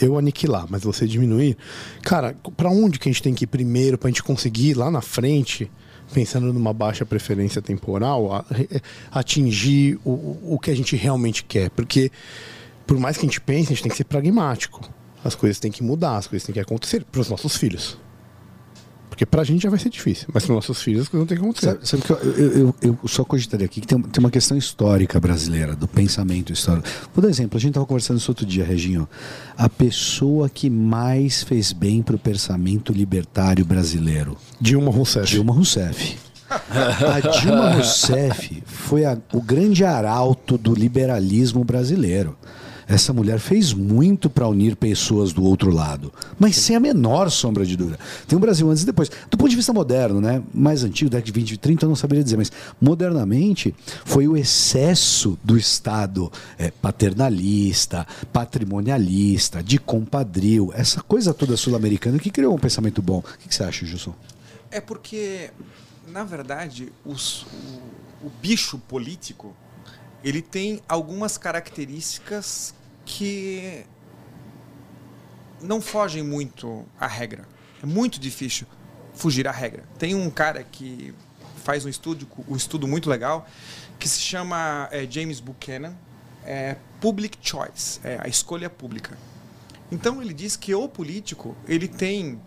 [0.00, 1.54] eu aniquilar, mas você diminuir.
[2.00, 4.90] Cara, para onde que a gente tem que ir primeiro para a gente conseguir lá
[4.90, 5.70] na frente,
[6.12, 8.44] pensando numa baixa preferência temporal,
[9.10, 11.70] atingir o, o que a gente realmente quer?
[11.70, 12.10] Porque
[12.86, 14.80] por mais que a gente pense, a gente tem que ser pragmático.
[15.24, 17.96] As coisas têm que mudar, as coisas têm que acontecer para os nossos filhos.
[19.22, 21.66] Porque pra gente já vai ser difícil, mas para nossos filhos não têm que acontecer.
[21.66, 24.56] Sabe, sabe que eu, eu, eu- eu só cogitaria aqui que tem, tem uma questão
[24.56, 26.88] histórica brasileira, do pensamento histórico.
[27.14, 29.08] Vou dar exemplo, a gente estava conversando isso outro dia, Reginho.
[29.56, 35.26] A pessoa que mais fez bem para o pensamento libertário brasileiro, Dilma Rousseff.
[35.26, 36.16] Dilma Rousseff.
[36.50, 42.36] A Dilma Rousseff foi a- o grande arauto do liberalismo brasileiro.
[42.88, 47.64] Essa mulher fez muito para unir pessoas do outro lado, mas sem a menor sombra
[47.64, 47.98] de dúvida.
[48.26, 49.10] Tem um Brasil antes e depois.
[49.30, 50.42] Do ponto de vista moderno, né?
[50.52, 53.74] mais antigo, década de 20 e 30, eu não saberia dizer, mas modernamente
[54.04, 62.30] foi o excesso do Estado eh, paternalista, patrimonialista, de compadril, essa coisa toda sul-americana que
[62.30, 63.18] criou um pensamento bom.
[63.18, 64.14] O que que você acha, Gilson?
[64.70, 65.50] É porque,
[66.08, 67.42] na verdade, os-
[68.22, 69.54] o, o bicho político
[70.22, 73.84] ele tem algumas características que
[75.60, 77.46] não fogem muito à regra.
[77.82, 78.66] É muito difícil
[79.14, 79.84] fugir à regra.
[79.98, 81.14] Tem um cara que
[81.56, 83.46] faz um estudo, um estudo muito legal
[83.98, 85.94] que se chama é, James Buchanan,
[86.44, 89.16] é Public Choice, é a escolha pública.
[89.90, 92.40] Então ele diz que o político ele tem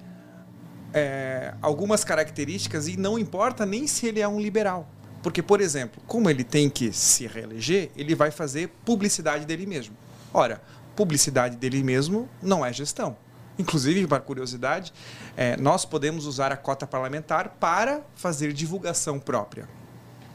[0.94, 4.90] é, algumas características e não importa nem se ele é um liberal.
[5.26, 9.98] Porque, por exemplo, como ele tem que se reeleger, ele vai fazer publicidade dele mesmo.
[10.32, 10.62] Ora,
[10.96, 13.18] publicidade dele mesmo não é gestão.
[13.58, 14.94] Inclusive, para curiosidade,
[15.36, 19.68] é, nós podemos usar a cota parlamentar para fazer divulgação própria.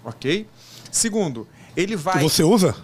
[0.05, 0.49] Ok?
[0.91, 2.21] Segundo, ele vai.
[2.21, 2.75] Você usa?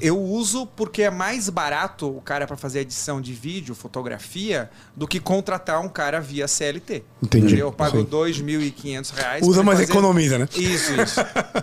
[0.00, 5.06] Eu uso porque é mais barato o cara para fazer edição de vídeo, fotografia, do
[5.06, 7.04] que contratar um cara via CLT.
[7.22, 7.58] Entendi.
[7.58, 8.04] Eu pago.
[8.04, 9.46] 2.500 reais.
[9.46, 10.48] Usa, mas fazer- economiza, né?
[10.54, 11.20] Isso, isso.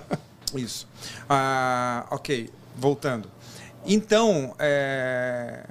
[0.56, 0.88] isso.
[1.30, 3.30] Ah, ok, voltando.
[3.86, 5.64] Então, é...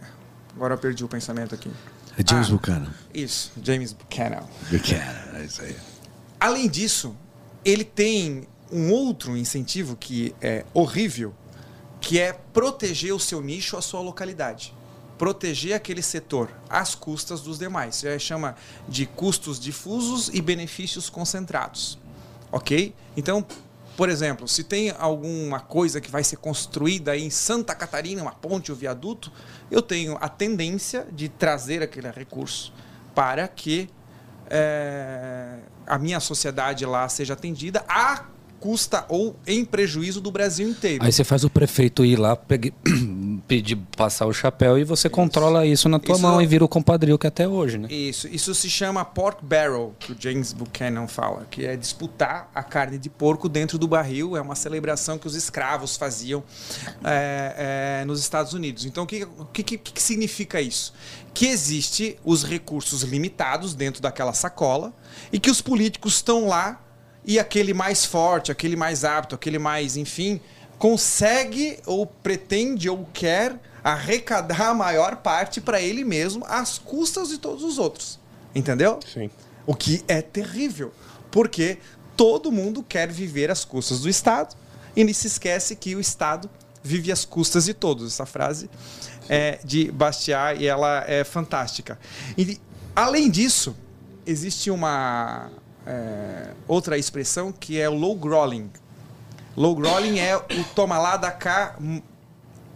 [0.55, 1.71] agora eu perdi o pensamento aqui.
[2.19, 2.51] É James Ah.
[2.53, 2.95] Buchanan.
[3.12, 4.43] Isso, James Buchanan.
[4.71, 5.77] Buchanan, é isso aí.
[6.41, 7.14] Além disso,
[7.64, 11.35] ele tem um outro incentivo que é horrível,
[12.07, 14.73] que é proteger o seu nicho, a sua localidade.
[15.19, 17.97] Proteger aquele setor às custas dos demais.
[17.97, 18.55] Isso chama
[18.89, 21.99] de custos difusos e benefícios concentrados.
[22.53, 22.95] Ok?
[23.17, 23.45] Então,
[23.97, 28.71] por exemplo, se tem alguma coisa que vai ser construída em Santa Catarina, uma ponte
[28.71, 29.33] ou viaduto,
[29.69, 32.73] eu tenho a tendência de trazer aquele recurso
[33.17, 33.91] para que
[34.49, 38.27] é, a minha sociedade lá seja atendida à
[38.67, 41.05] custa ou em prejuízo do Brasil inteiro.
[41.05, 42.75] Aí você faz o prefeito ir lá, pegue-
[43.47, 46.69] pedir passar o chapéu e você controla isso na tua Isso- mão e vira o
[46.69, 47.87] compadril que é até hoje, né?
[47.89, 52.61] Isso, isso se chama pork barrel, que o James Buchanan fala, que é disputar a
[52.61, 54.37] carne de porco dentro do barril.
[54.37, 56.43] É uma celebração que os escravos faziam
[57.05, 58.85] é, é, nos Estados Unidos.
[58.85, 60.93] Então, o que, o que, que, que significa isso?
[61.33, 64.93] Que existe os recursos limitados dentro daquela sacola
[65.33, 66.81] e que os políticos estão lá
[67.27, 70.41] e aquele mais forte, aquele mais apto, aquele mais, enfim,
[70.79, 77.39] consegue ou pretende ou quer arrecadar a maior parte para ele mesmo às custas de
[77.39, 78.20] todos os outros.
[78.55, 79.01] Entendeu?
[79.12, 79.29] Sim.
[79.66, 80.93] O que é terrível,
[81.31, 81.79] porque
[82.16, 84.57] todo mundo quer viver às custas do Estado
[84.95, 86.49] e se esquece que o Estado
[86.83, 88.12] vive às custas de todos.
[88.12, 88.70] Essa frase
[89.29, 91.99] é de Bastiat e ela é fantástica.
[92.39, 92.61] E,
[92.95, 93.77] além disso,
[94.24, 95.51] existe uma
[95.87, 98.70] é, outra expressão que é o low growling.
[99.57, 102.03] Low growling é o toma lá da cá, hum,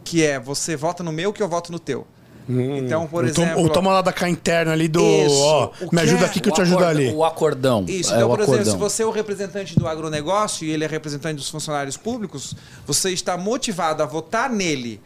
[0.04, 2.06] que é você vota no meu que eu voto no teu.
[2.48, 5.00] Então, por o tom- exemplo, O toma lá da cá interna ali do.
[5.00, 5.40] Isso.
[5.40, 7.12] Ó, me ajuda é- aqui que eu te ajudo ali.
[7.12, 7.84] O acordão.
[7.86, 10.84] Isso, é então, o por exemplo, se você é o representante do agronegócio e ele
[10.84, 12.56] é representante dos funcionários públicos,
[12.86, 15.00] você está motivado a votar nele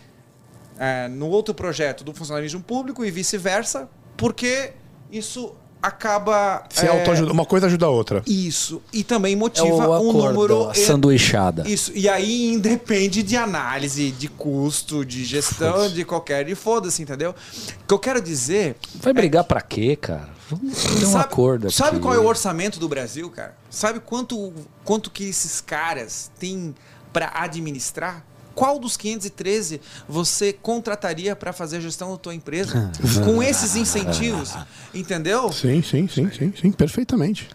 [0.78, 4.72] é, no outro projeto do funcionalismo público e vice-versa, porque
[5.10, 5.54] isso
[5.84, 6.64] acaba.
[6.70, 7.30] Se é, autoajuda.
[7.32, 8.22] Uma coisa ajuda a outra.
[8.26, 8.80] Isso.
[8.92, 10.72] E também É motiva o um número.
[10.74, 11.68] sanduichada.
[11.68, 11.92] Isso.
[11.94, 16.48] E aí independe de análise, de custo, de gestão, de qualquer.
[16.48, 17.30] E foda-se, entendeu?
[17.32, 18.76] O que eu quero dizer.
[18.94, 20.30] Vai brigar pra quê, cara?
[20.48, 21.76] Vamos ter um sabe, acordo aqui.
[21.76, 23.56] Sabe qual é o orçamento do Brasil, cara?
[23.70, 24.52] Sabe quanto,
[24.84, 26.74] quanto que esses caras têm
[27.12, 28.24] para administrar?
[28.54, 32.90] Qual dos 513 você contrataria para fazer a gestão da tua empresa
[33.24, 34.54] com esses incentivos?
[34.94, 35.52] Entendeu?
[35.52, 37.48] Sim, sim, sim, sim, sim, perfeitamente.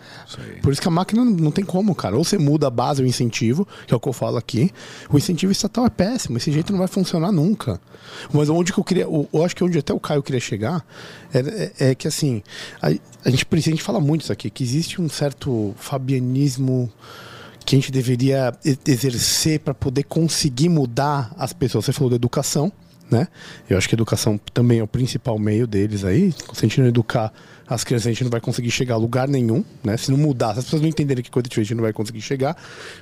[0.61, 2.17] Por isso que a máquina não- tem como, cara.
[2.17, 4.71] Ou você muda a base, o incentivo, que é o que eu falo aqui.
[5.09, 7.79] O incentivo estatal é péssimo, esse jeito não vai funcionar nunca.
[8.33, 9.03] Mas onde que eu queria.
[9.03, 10.85] Eu, eu acho que onde até o Caio queria chegar
[11.33, 12.43] é, é- é que assim,
[12.81, 12.87] a,
[13.25, 16.91] a gente precisa, a gente fala muito isso aqui, que existe um certo fabianismo
[17.69, 18.51] que a gente deveria
[18.87, 21.85] exercer para poder conseguir mudar as pessoas.
[21.85, 22.71] Você falou da educação,
[23.11, 23.27] né?
[23.69, 26.31] Eu acho que a educação também é o principal meio deles aí.
[26.31, 27.31] Se a gente não educar
[27.67, 29.95] as crianças, a gente não vai conseguir chegar a lugar nenhum, né?
[29.97, 31.83] Se não mudar, se as pessoas não entenderem que coisa é diferente, a gente não
[31.83, 32.57] vai conseguir chegar.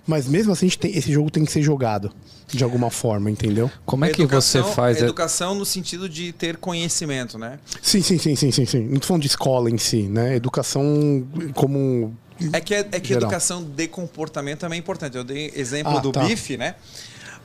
[0.05, 2.11] Mas mesmo assim, a gente tem, esse jogo tem que ser jogado
[2.49, 3.71] de alguma forma, entendeu?
[3.85, 4.97] Como é que você Educação- faz...
[5.01, 7.57] a- Educação no sentido de ter conhecimento, né?
[7.81, 8.81] Sim, sim, sim, sim, sim, sim.
[8.85, 10.35] Não tô falando de escola em si, né?
[10.35, 12.13] Educação como.
[12.53, 13.23] É que, é que Geral.
[13.23, 15.15] educação de comportamento também é importante.
[15.17, 16.23] Eu dei exemplo Ah, do tá.
[16.23, 16.75] bife, né?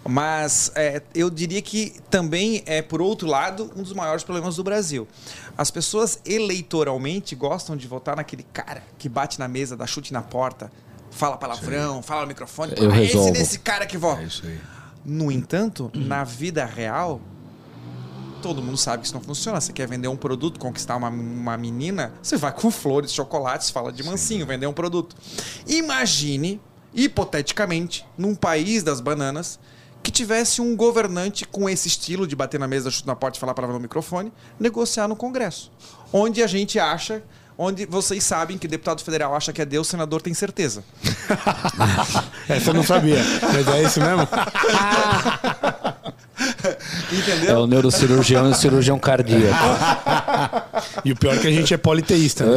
[0.04, 4.64] Mas é, eu diria que também é, por outro lado, um dos maiores problemas do
[4.64, 5.06] Brasil.
[5.56, 10.20] As pessoas eleitoralmente gostam de votar naquele cara que bate na mesa, dá chute na
[10.22, 10.72] porta,
[11.10, 12.72] fala palavrão, fala no microfone.
[12.76, 14.22] Eu "Ah, esse resolvo." desse cara que vota.
[14.22, 14.56] É.
[15.04, 17.20] No entanto, na vida real,
[18.42, 19.60] todo mundo sabe que isso não funciona.
[19.60, 23.92] Você quer vender um produto, conquistar uma, uma menina, você vai com flores, chocolates, fala
[23.92, 25.16] de mansinho, vender um produto.
[25.66, 26.60] Imagine,
[26.92, 29.58] hipoteticamente, num país das bananas,
[30.02, 33.40] que tivesse um governante com esse estilo de bater na mesa, chutar na porta e
[33.40, 35.70] falar a palavra no microfone, negociar no Congresso.
[36.12, 37.22] Onde a gente acha,
[37.56, 40.82] onde vocês sabem que deputado federal acha que é Deus, senador tem certeza.
[42.48, 43.18] Essa eu não sabia.
[43.52, 44.26] Mas é isso mesmo?
[47.12, 47.54] Entendeu?
[47.54, 49.54] É o neurocirurgião e o cirurgião cardíaco.
[51.04, 52.44] E o pior é que a gente é politeísta.
[52.44, 52.52] Né?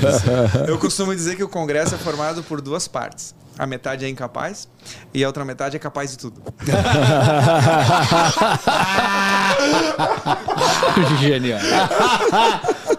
[0.68, 3.34] Eu costumo dizer que o Congresso é formado por duas partes.
[3.58, 4.68] A metade é incapaz
[5.12, 6.40] e a outra metade é capaz de tudo.
[11.20, 11.60] Genial.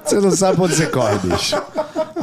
[0.03, 1.55] Você não sabe onde você corre, bicho.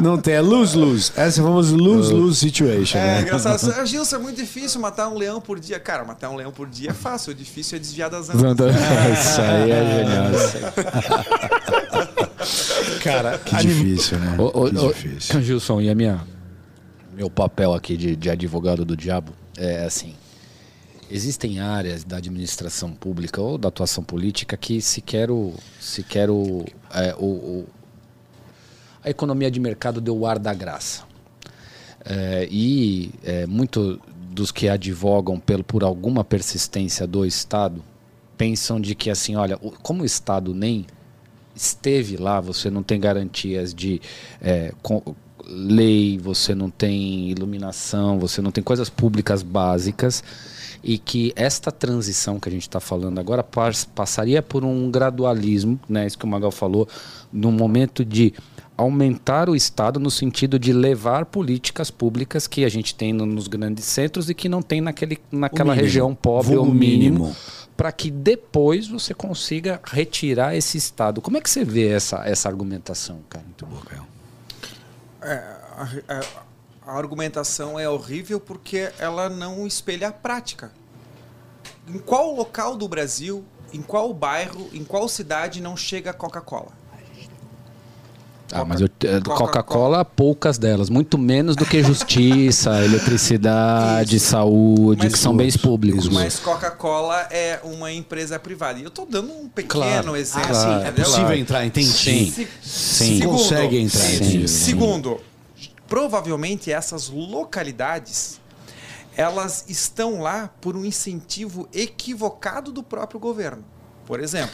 [0.00, 1.12] Não tem, é lose-lose.
[1.16, 2.98] Essa é a famosa lose-lose situation.
[2.98, 3.22] É né?
[3.22, 3.74] engraçado.
[3.76, 5.78] Ah, Gilson, é muito difícil matar um leão por dia.
[5.78, 7.32] Cara, matar um leão por dia é fácil.
[7.32, 8.74] O difícil é desviar das andas.
[8.74, 10.26] Isso aí é genial.
[13.02, 14.36] Cara, Que anim- difícil, né?
[14.38, 15.42] Ô, ô, que ô, difícil.
[15.42, 16.20] Gilson, e a minha,
[17.20, 20.14] meu papel aqui de, de advogado do diabo é assim:
[21.10, 26.64] existem áreas da administração pública ou da atuação política que se quero, se quero
[26.94, 27.66] é, o, o-
[29.04, 31.04] a economia de mercado deu o ar da graça.
[32.06, 34.00] É, e é, muito
[34.30, 37.84] dos que advogam pelo, por alguma persistência do Estado
[38.38, 40.86] pensam de que assim, olha, o- como o Estado nem
[41.54, 44.00] esteve lá, você não tem garantias de
[44.40, 44.72] é,
[45.50, 50.22] lei, você não tem iluminação, você não tem coisas públicas básicas
[50.82, 55.78] e que esta transição que a gente está falando agora pas- passaria por um gradualismo,
[55.88, 56.88] né, isso que o Magal falou,
[57.32, 58.32] no momento de
[58.76, 63.46] aumentar o Estado no sentido de levar políticas públicas que a gente tem no- nos
[63.46, 65.84] grandes centros e que não tem naquele, naquela mínimo.
[65.84, 67.36] região pobre ou mínimo mínimo.
[67.76, 71.20] para que depois você consiga retirar esse Estado.
[71.20, 73.44] Como é que você vê essa, essa argumentação, cara?
[73.44, 74.09] Muito bom, Caio.
[75.22, 75.34] É,
[75.76, 76.50] a, a-
[76.86, 80.72] a argumentação é horrível porque ela não espelha a prática.
[81.86, 86.72] Em qual local do Brasil, em qual bairro, em qual cidade não chega Coca-Cola?
[88.52, 88.88] Ah, mas eh,
[89.24, 95.56] Coca- Coca-Cola, poucas delas, muito menos do que justiça, eletricidade, saúde, Mas que são bens
[95.56, 96.08] públicos.
[96.08, 98.78] Mas Coca-Cola é uma empresa privada.
[98.78, 100.16] E eu estou dando um pequeno Claro.
[100.16, 100.50] exemplo.
[100.50, 101.86] Ah, sim, é possível entrar, entendi.
[101.92, 102.30] Sim.
[102.30, 103.18] Se- Sim.
[103.20, 104.46] Segundo, Consegue entrar, sim.
[104.46, 105.20] Segundo,
[105.88, 108.40] provavelmente essas localidades
[109.16, 113.62] elas estão lá por um incentivo equivocado do próprio governo.
[114.10, 114.52] Por exemplo,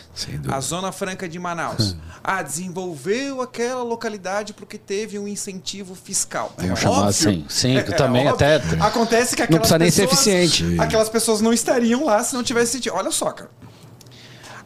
[0.53, 1.97] a Zona Franca de Manaus.
[2.29, 6.53] Ah, desenvolveu aquela localidade porque teve um incentivo fiscal.
[6.59, 7.47] Vamos chamar assim.
[7.49, 8.47] Sim, que também óbvio.
[8.49, 10.81] até- Acontece que Não aquelas precisa nem ser pessoas- eficiente.
[10.81, 12.97] Aquelas pessoas não estariam lá se não tivesse sentido.
[12.97, 13.49] Olha só, cara.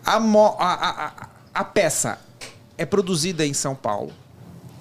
[0.07, 2.19] A, mo- a, a- a peça
[2.79, 4.11] é produzida em São Paulo.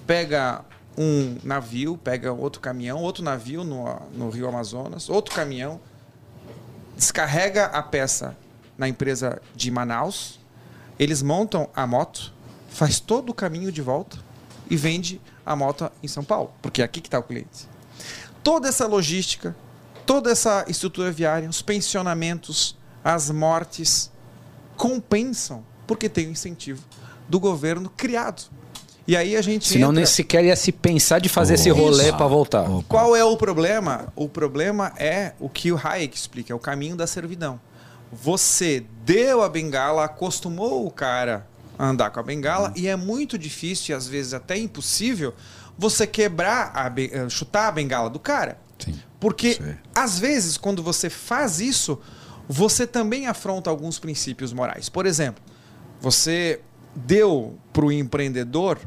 [0.08, 0.62] Pega
[0.98, 5.82] um navio, pega outro caminhão, outro navio no, no Rio Amazonas, outro caminhão,
[6.96, 8.38] descarrega a peça
[8.80, 10.40] na empresa de Manaus,
[10.98, 12.34] eles montam a moto,
[12.70, 14.18] faz todo o caminho de volta
[14.70, 17.68] e vende a moto em São Paulo, porque é aqui que está o cliente.
[18.42, 19.56] Toda essa logística,
[20.06, 24.10] toda essa estrutura viária, os pensionamentos, as mortes,
[24.78, 26.82] compensam porque tem o incentivo
[27.28, 28.44] do governo criado.
[29.06, 29.96] E aí a gente Senão entra...
[29.96, 32.66] nem sequer ia se pensar de fazer esse rolê para voltar.
[32.88, 34.14] Qual é o problema?
[34.16, 37.60] O problema é o que o Hayek explica, é o caminho da servidão.
[38.12, 41.48] Você deu a bengala, acostumou o cara
[41.78, 45.34] a andar com a bengala e é muito difícil e às vezes até impossível
[45.78, 48.60] você quebrar a eh, chutar a bengala do cara.
[48.78, 49.00] Sim.
[49.20, 49.76] Porque Sim.
[49.96, 52.00] às vezes quando você faz isso,
[52.48, 54.90] você também afronta alguns princípios morais.
[54.90, 55.42] Por exemplo,
[56.02, 56.62] você
[56.96, 58.80] deu para o empreendedor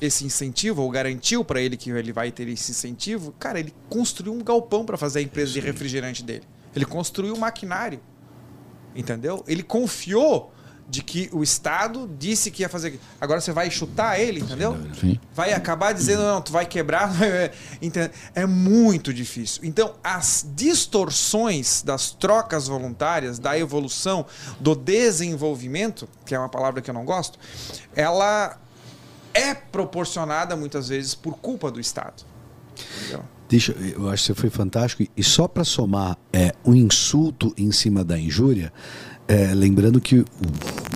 [0.00, 4.32] esse incentivo, ou garantiu para ele que ele vai ter esse incentivo, cara, ele construiu
[4.32, 6.44] um galpão para fazer a empresa de refrigerante dele.
[6.74, 8.00] Ele construiu um maquinário.
[8.96, 9.44] Entendeu?
[9.46, 10.52] Ele confiou
[10.88, 13.00] de que o Estado disse que ia fazer.
[13.20, 14.76] Agora você vai chutar ele, entendeu?
[15.00, 15.18] Sim.
[15.34, 17.10] Vai acabar dizendo, não, tu vai quebrar.
[17.82, 18.12] Entende?
[18.34, 19.62] É muito difícil.
[19.64, 24.26] Então, as distorções das trocas voluntárias, da evolução,
[24.60, 27.38] do desenvolvimento, que é uma palavra que eu não gosto,
[27.94, 28.56] ela
[29.34, 32.22] é proporcionada muitas vezes por culpa do Estado.
[33.00, 33.24] Entendeu?
[33.48, 35.04] Deixa, eu acho que você foi fantástico.
[35.16, 38.72] E só para somar é, um insulto em cima da injúria,
[39.28, 40.26] é, lembrando que o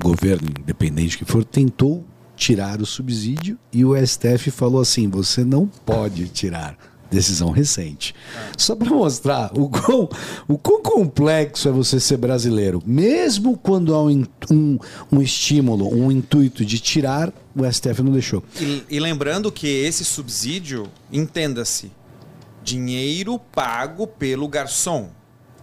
[0.03, 2.05] governo, independente que for, tentou
[2.37, 6.77] tirar o subsídio e o STF falou assim: você não pode tirar.
[7.11, 8.15] Decisão recente.
[8.57, 10.09] Só para mostrar o quão,
[10.47, 12.81] o quão complexo é você ser brasileiro.
[12.87, 14.79] Mesmo quando há um, um,
[15.11, 18.45] um estímulo, um intuito de tirar, o STF não deixou.
[18.61, 21.91] E, e lembrando que esse subsídio, entenda-se,
[22.71, 25.11] dinheiro pago pelo garçom,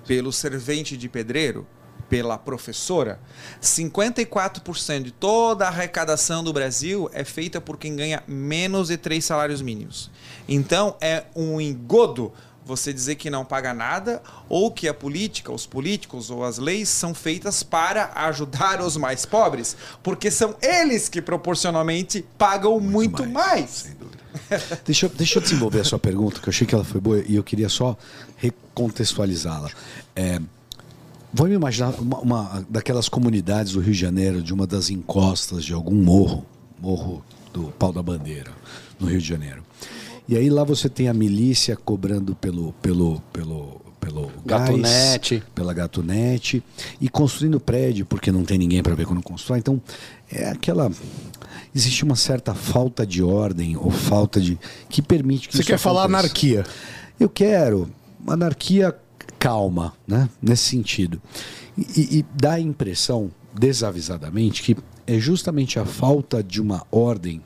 [0.05, 1.65] pelo servente de pedreiro,
[2.09, 3.17] pela professora.
[3.61, 9.23] 54% de toda a arrecadação do Brasil é feita por quem ganha menos de três
[9.23, 10.11] salários mínimos.
[10.49, 12.33] Então é um engodo
[12.67, 16.89] você dizer que não paga nada ou que a política, os políticos ou as leis
[16.89, 23.69] são feitas para ajudar os mais pobres, porque são eles que proporcionalmente pagam muito, mais.
[23.69, 24.17] Sem dúvida.
[24.85, 27.23] deixa, eu- deixa eu desenvolver a sua pergunta, que eu achei que ela foi boa
[27.27, 27.97] e eu queria só
[28.37, 29.69] recontextualizá-la.
[30.15, 30.39] É,
[31.33, 35.73] vamos imaginar uma, uma daquelas comunidades do Rio de Janeiro, de uma das encostas de
[35.73, 36.45] algum morro,
[36.79, 38.51] morro do Pau da Bandeira,
[38.99, 39.63] no Rio de Janeiro.
[40.27, 45.43] E aí lá você tem a milícia cobrando pelo pelo pelo pelo Gatunete.
[45.53, 46.63] pela gatunete
[47.01, 49.59] e construindo prédio porque não tem ninguém para ver quando constrói.
[49.59, 49.81] Então
[50.31, 50.91] é aquela
[51.75, 54.57] existe uma certa falta de ordem ou falta de
[54.89, 56.19] que permite que Você isso quer falar aconteça.
[56.19, 56.65] anarquia?
[57.19, 57.89] Eu quero
[58.27, 58.95] anarquia
[59.39, 60.29] calma, né?
[60.41, 61.21] Nesse sentido.
[61.77, 64.75] E, e dá a impressão, desavisadamente, que
[65.05, 67.41] é justamente a falta de uma ordem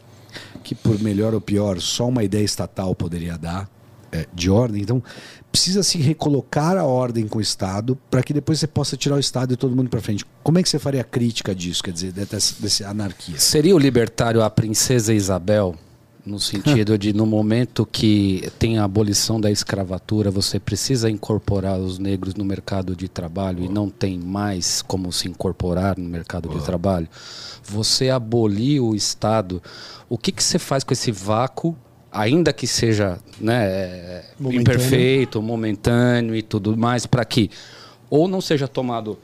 [0.72, 3.70] que, por melhor ou pior, só uma ideia estatal poderia dar
[4.10, 4.82] é, de ordem.
[4.82, 5.04] Então,
[5.52, 9.20] precisa se recolocar a ordem com o Estado para que depois você possa tirar o
[9.20, 10.26] Estado e todo mundo para frente.
[10.42, 13.38] Como é que você faria a crítica disso, quer dizer, dessa, dessa anarquia?
[13.38, 15.76] Seria o libertário a princesa Isabel?
[16.24, 21.98] No sentido de, no momento que tem a abolição da escravatura, você precisa incorporar os
[21.98, 26.64] negros no mercado de trabalho e não tem mais como se incorporar no mercado de
[26.64, 27.08] trabalho.
[27.64, 29.64] Você abolir o Estado.
[30.08, 31.76] O que, que você faz com esse vácuo,
[32.12, 34.62] ainda que seja né, Momentâneo.
[34.62, 37.50] imperfeito, momentâneo e tudo mais, para que
[38.12, 39.18] ou não seja tomado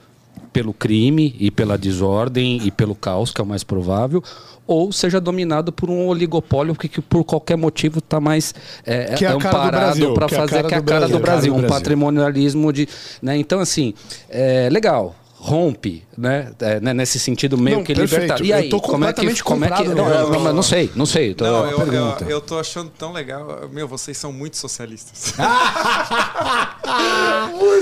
[0.51, 4.23] pelo crime e pela desordem e pelo caos, que é o mais provável,
[4.67, 8.53] ou seja dominado por um oligopólio que, que por qualquer motivo está mais
[8.85, 11.55] é, é amparado para fazer que é a cara do Brasil.
[11.55, 12.87] Um patrimonialismo de,
[13.21, 13.37] né?
[13.37, 13.93] Então assim,
[14.29, 15.15] é legal.
[15.39, 16.51] Rompe, né?
[16.59, 18.43] É, né, Nesse sentido meio Não, que libertário.
[18.43, 20.89] E Eu aí, tô como é que, como é que, não, eu- não, não sei,
[20.95, 21.35] não sei.
[21.35, 22.25] Tô, Não, eu, eu, pergunta.
[22.25, 23.69] eu tô achando tão legal.
[23.71, 25.33] Meu, vocês são muito socialistas.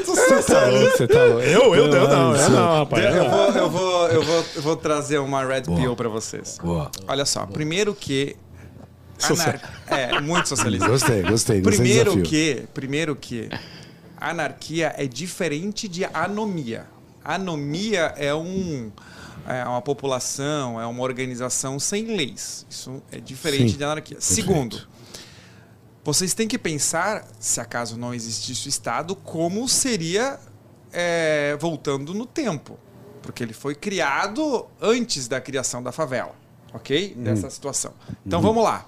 [0.06, 1.42] Você tá louco, você tá louco.
[1.42, 3.06] Eu, eu, eu não, eu não, rapaz.
[3.16, 6.58] eu, vou, eu, vou, eu, vou, eu vou trazer uma red pill pra vocês.
[6.62, 6.90] Boa.
[7.08, 8.36] Olha só, primeiro que.
[9.24, 10.88] Anar- É, muito socialista.
[10.88, 11.62] Gostei, gostei.
[11.62, 13.50] Primeiro que, primeiro que
[14.18, 16.86] anarquia é diferente de anomia.
[17.26, 18.92] Anomia é um
[19.48, 22.66] é uma população, é uma organização sem leis.
[22.70, 24.18] Isso é diferente Sim, de anarquia.
[24.20, 24.88] Segundo,
[26.04, 30.40] vocês têm que pensar, se acaso não existisse o Estado, como seria
[30.92, 32.80] é, voltando no tempo.
[33.22, 36.36] Porque ele foi criado antes da criação da favela,
[36.74, 37.16] ok?
[37.16, 37.94] Dessa situação.
[38.26, 38.88] Então vamos lá.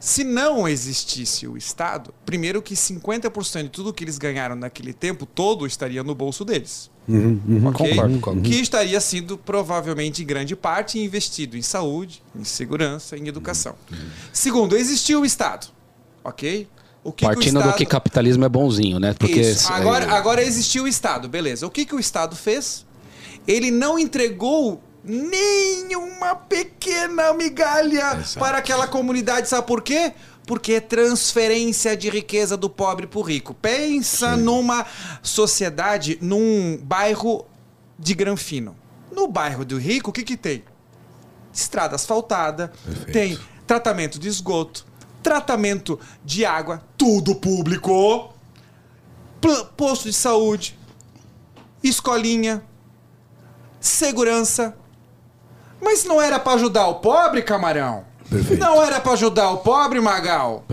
[0.00, 5.26] Se não existisse o Estado, primeiro que 50% de tudo que eles ganharam naquele tempo
[5.26, 6.88] todo estaria no bolso deles.
[7.08, 7.90] Ok?
[7.90, 8.42] Concordo, concordo.
[8.42, 13.74] Que estaria sendo provavelmente em grande parte investido em saúde, em segurança, em educação.
[14.32, 15.66] Segundo, existiu o Estado.
[16.22, 16.68] Ok?
[17.04, 19.14] Que que Partindo do Estado- que capitalismo é bonzinho, né?
[19.18, 19.72] Porque isso.
[19.72, 21.66] é, Agora, agora existiu o Estado, beleza.
[21.66, 22.84] O que, que o Estado fez?
[23.46, 29.48] Ele não entregou nenhuma pequena migalha para aquela comunidade.
[29.48, 30.12] Sabe por quê?
[30.46, 33.54] Porque é transferência de riqueza do pobre para o rico.
[33.54, 34.86] Pensa numa
[35.22, 37.46] sociedade, num bairro
[37.98, 38.76] de granfino.
[39.10, 40.64] No bairro do rico, o que, que tem?
[41.52, 42.72] Estrada asfaltada,
[43.12, 44.86] tem tratamento de esgoto,
[45.22, 48.32] tratamento de água, tudo público
[49.76, 50.78] posto de saúde,
[51.82, 52.62] escolinha,
[53.80, 54.76] segurança.
[55.80, 58.04] Mas não era pra ajudar o pobre, camarão?
[58.28, 58.60] Perfeito.
[58.60, 60.64] Não era pra ajudar o pobre, Magal?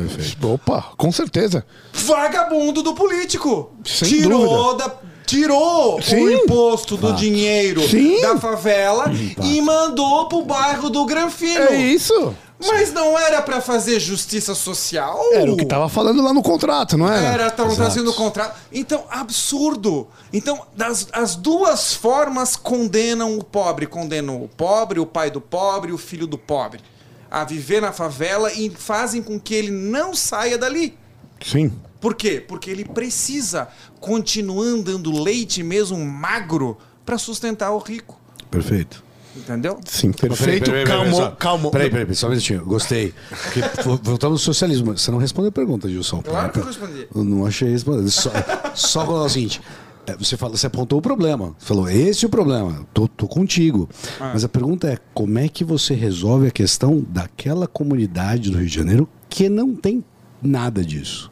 [0.44, 1.66] Opa, com certeza.
[1.94, 3.72] Vagabundo do político.
[3.84, 4.90] Sem tirou dúvida.
[4.90, 4.96] da
[5.26, 6.24] tirou Sim.
[6.24, 8.22] o imposto do dinheiro Sim.
[8.22, 9.06] da favela
[9.44, 11.62] e mandou pro bairro do Granfino.
[11.62, 12.36] É isso.
[12.68, 15.20] Mas não era pra fazer justiça social?
[15.32, 17.26] Era o que tava falando lá no contrato, não era?
[17.26, 18.60] Era, estavam trazendo o contrato.
[18.72, 20.08] Então, absurdo.
[20.32, 23.88] Então, das, as duas formas condenam o pobre.
[23.88, 26.82] Condenam o pobre, o pai do pobre, o filho do pobre.
[27.30, 30.98] A viver na favela e fazem com que ele não saia dali.
[31.44, 31.72] Sim.
[32.00, 32.44] Por quê?
[32.46, 33.68] Porque ele precisa
[34.00, 38.20] continuar dando leite mesmo magro para sustentar o rico.
[38.50, 39.05] Perfeito.
[39.36, 39.80] Entendeu?
[39.86, 40.72] Sim, perfeito.
[40.88, 41.70] calma, só- calma.
[41.72, 42.64] Peraí, peraí, peraí, só um minutinho.
[42.66, 43.14] Gostei.
[43.44, 44.98] Porque vo- voltamos ao socialismo.
[44.98, 46.22] Você não respondeu a pergunta, Gilson.
[46.22, 47.08] Claro que eu respondi.
[47.14, 48.10] Eu não achei responder.
[48.10, 48.32] Só,
[48.74, 49.62] só falar o seguinte.
[50.08, 51.54] é, Você, fala, você apontou o problema.
[51.60, 52.86] Você falou, esse é o problema.
[52.94, 53.90] Tô, tô contigo.
[54.20, 54.32] Ah.
[54.34, 58.68] Mas a pergunta é: como é que você resolve a questão daquela comunidade do Rio
[58.68, 60.04] de Janeiro que não tem
[60.42, 61.30] nada disso?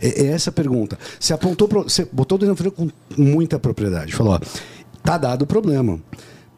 [0.00, 0.98] É, é essa a pergunta.
[1.20, 4.12] Você apontou, você botou o dedo na com muita propriedade.
[4.12, 4.40] Falou: ó,
[5.04, 6.00] tá dado o problema.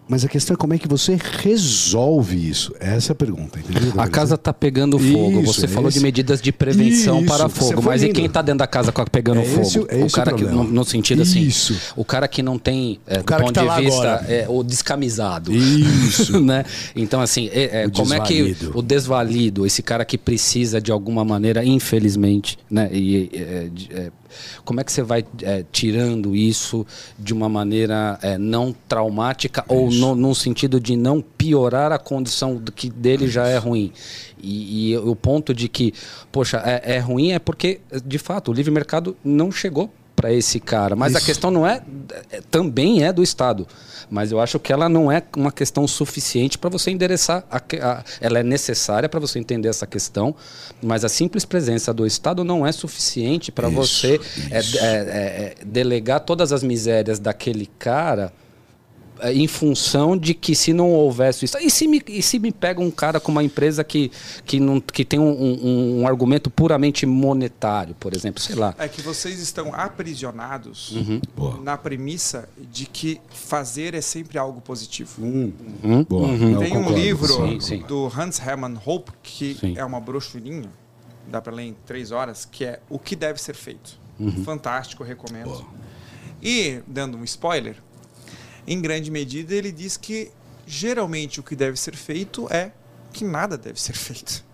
[0.08, 2.72] Mas a questão é como é que você resolve isso.
[2.78, 3.92] Essa é a pergunta, entendeu?
[4.00, 5.40] A casa tá pegando fogo.
[5.42, 7.82] Isso, Você é falou esse- de medidas de prevenção Isso, para fogo.
[7.82, 8.20] Mas e lindo.
[8.20, 9.86] quem tá dentro da casa pegando É esse fogo?
[9.90, 11.74] o- é esse o cara o que, no, no sentido assim, Isso.
[11.96, 15.52] o cara que não tem, é, do cara ponto tá de vista, é, o descamisado.
[15.52, 16.38] Isso.
[16.40, 16.64] né?
[16.94, 18.78] Então, assim, é- é, O como é que desvalido.
[18.78, 22.88] o desvalido, esse cara que precisa de alguma maneira, infelizmente, né?
[22.92, 24.10] E, é, é,
[24.64, 26.86] como é que você vai é, tirando isso
[27.18, 32.62] de uma maneira é, não traumática ou no, num sentido de não piorar a condição
[32.74, 33.92] que dele já é ruim?
[34.42, 35.92] E, e o ponto de que,
[36.30, 39.90] poxa, é, é ruim é porque, de fato, o livre mercado não chegou
[40.26, 40.96] para esse cara.
[40.96, 41.26] Mas a Isso.
[41.26, 41.80] questão não é,
[42.30, 43.66] é- também é do Estado.
[44.10, 47.44] Mas eu acho que ela não é uma questão suficiente para você endereçar.
[47.50, 50.34] A, a- ela é necessária para você entender essa questão,
[50.82, 54.20] mas a simples presença do Estado não é suficiente para você
[54.50, 54.78] é, isso.
[54.78, 58.32] é, é, é, delegar todas as misérias daquele cara
[59.24, 61.56] em função de que se não houvesse isso.
[61.58, 64.10] E se me, e se me pega um cara com uma empresa que,
[64.44, 68.74] que, não, que tem um, um- um argumento puramente monetário, por exemplo, sei lá.
[68.78, 70.94] É que vocês estão aprisionados
[71.36, 71.58] Boa.
[71.62, 75.20] na premissa de que fazer é sempre algo positivo.
[76.08, 76.28] Boa.
[76.28, 77.78] Não, Tem um livro Sim, sim.
[77.86, 79.74] do Hans Hermann Hope que Sim.
[79.76, 80.70] é uma brochurinha,
[81.28, 83.98] dá para ler em três horas, que é O que deve ser feito.
[84.18, 84.44] Uhum.
[84.44, 85.64] Fantástico, recomendo.
[86.42, 87.76] E, dando um spoiler,
[88.66, 90.30] em grande medida ele diz que
[90.66, 92.70] geralmente o que deve ser feito é
[93.12, 94.44] que nada deve ser feito.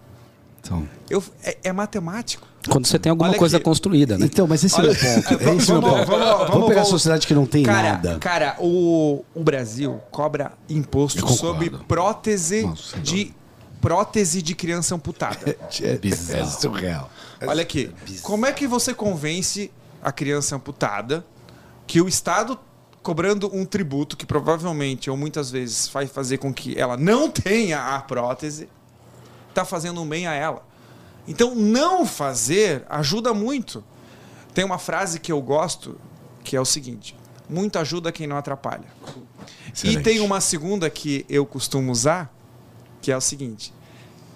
[0.61, 2.47] Então, Eu, é, é matemático.
[2.71, 4.27] Quando você tem alguma Olha coisa construída, né?
[4.27, 5.35] então, mas esse Olha, é o meu ponto.
[5.45, 6.07] é, É esse meu vamos- ponto.
[6.11, 8.19] vamos- Vamos, vamos- pegar a sociedade que não tem cara, nada.
[8.21, 13.35] Cara, o, o Brasil cobra imposto sobre prótese Nossa, de
[13.81, 15.57] prótese de criança amputada.
[15.83, 17.11] É, é surreal.
[17.45, 17.91] Olha aqui,
[18.23, 21.25] como é que você convence a criança amputada
[21.89, 22.57] que o Estado
[23.03, 27.95] cobrando um tributo que provavelmente ou muitas vezes vai fazer com que ela não tenha
[27.95, 28.69] a prótese,
[29.49, 30.65] está fazendo um bem a ela.
[31.27, 33.85] Então, não fazer ajuda muito.
[34.55, 35.99] Tem uma frase que eu gosto
[36.43, 37.17] que é o seguinte:
[37.49, 38.87] muito ajuda quem não atrapalha.
[39.73, 40.01] Excelente.
[40.01, 42.33] E tem uma segunda que eu costumo usar,
[43.01, 43.73] que é o seguinte: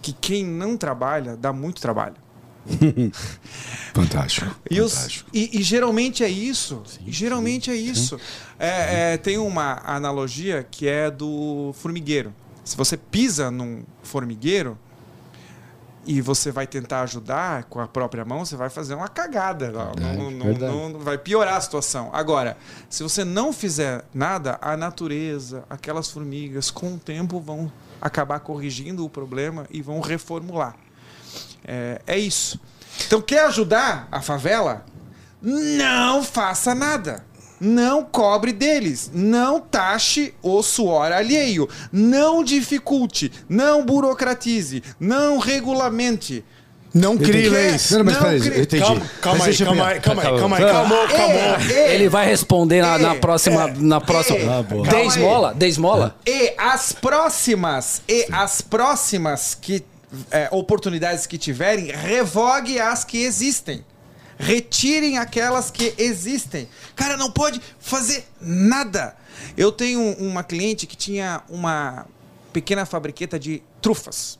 [0.00, 2.25] que quem não trabalha dá muito trabalho.
[3.94, 4.54] Fantástico.
[4.70, 5.30] E, os- fantástico.
[5.32, 6.82] e- e geralmente é isso.
[7.06, 8.18] E geralmente é isso.
[8.58, 12.32] É, é, tem uma analogia que é do formigueiro.
[12.64, 14.76] Se você pisa num formigueiro
[16.04, 19.70] e você vai tentar ajudar com a própria mão, você vai fazer uma cagada.
[19.72, 20.72] Não- não, não- verdade.
[20.72, 22.10] não- vai piorar a situação.
[22.12, 22.56] Agora,
[22.90, 29.04] se você não fizer nada, a natureza, aquelas formigas, com o tempo vão acabar corrigindo
[29.04, 30.76] o problema e vão reformular.
[31.66, 32.60] É, é isso.
[33.06, 34.84] Então, quer ajudar a favela?
[35.42, 37.24] Não faça nada.
[37.60, 39.10] Não cobre deles.
[39.14, 41.68] Não taxe o suor alheio.
[41.90, 43.32] Não dificulte.
[43.48, 44.82] Não burocratize.
[45.00, 46.44] Não regulamente.
[46.94, 47.90] Não crie leis.
[47.90, 48.82] Não, mas peraí, eu entendi.
[49.20, 51.72] Calma, aí, calma aí, calma aí, calma aí, calma, calma.
[51.74, 53.66] É, Ele vai responder na, na É, próxima.
[53.76, 54.38] na próxima.
[54.38, 54.58] é.
[54.58, 54.82] Ah, boa.
[54.82, 55.08] Dê Calma aí.
[55.08, 56.16] esmola, dê esmola.
[56.26, 59.84] E as próximas, e as próximas que
[60.30, 63.84] é, oportunidades que tiverem, revogue as que existem.
[64.38, 66.68] Retirem aquelas que existem.
[66.94, 69.16] Cara, não pode fazer nada.
[69.56, 72.06] Eu tenho uma cliente que tinha uma
[72.52, 74.38] pequena fabriqueta de trufas.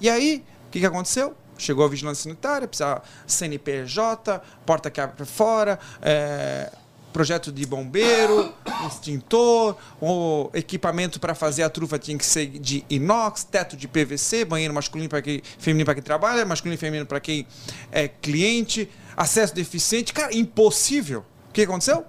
[0.00, 1.34] E aí, o que, que aconteceu?
[1.58, 6.72] Chegou a vigilância sanitária, precisava CNPJ, porta que abre fora, é,
[7.12, 8.52] projeto de bombeiro,
[8.86, 14.44] extintor, o equipamento para fazer a trufa tinha que ser de inox, teto de PVC,
[14.44, 17.46] banheiro masculino para quem feminino para quem trabalha, masculino e feminino para quem
[17.90, 21.24] é cliente, acesso deficiente, cara, impossível.
[21.48, 22.04] O que aconteceu?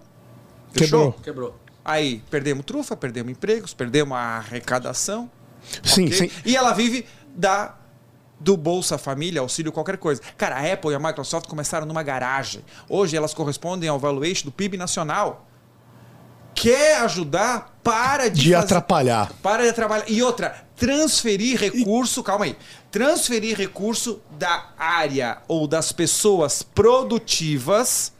[0.72, 1.12] Fechou?
[1.12, 1.24] Quebrou.
[1.24, 1.60] Quebrou.
[1.84, 5.30] Aí perdemos trufa, perdemos empregos, perdemos a arrecadação.
[5.84, 6.18] Sim, ok?
[6.18, 6.32] sim.
[6.46, 7.76] E ela vive da
[8.44, 10.22] do Bolsa Família, auxílio qualquer coisa.
[10.38, 12.64] Cara, a Apple e a Microsoft começaram numa garagem.
[12.90, 15.48] Hoje elas correspondem ao valuation do PIB nacional.
[16.54, 17.78] Quer ajudar?
[17.84, 19.32] Para de, De fazer- atrapalhar.
[19.42, 20.06] Para de atrapalhar.
[20.08, 22.56] E outra, transferir recurso, calma aí.
[22.92, 28.12] Transferir recurso da área ou das pessoas produtivas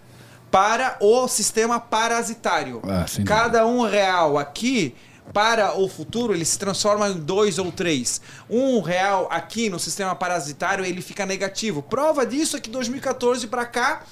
[0.50, 2.82] para o sistema parasitário.
[2.86, 4.96] Ah, Cada um real aqui,
[5.34, 8.22] para o futuro, ele se transforma em dois ou três.
[8.50, 11.82] Um real aqui no sistema parasitário, ele fica negativo.
[11.82, 14.04] Prova disso é que 2014 para cá,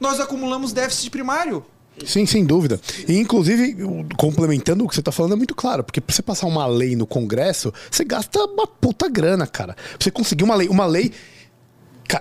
[0.00, 1.64] nós acumulamos déficit primário.
[2.06, 2.80] Sim, sem dúvida.
[3.06, 3.76] E, inclusive,
[4.16, 5.84] complementando o que você está falando, é muito claro.
[5.84, 9.74] Porque pra você passar uma lei no Congresso, você gasta uma puta grana, cara.
[9.74, 10.68] Pra você conseguir uma lei.
[10.68, 11.12] Uma lei.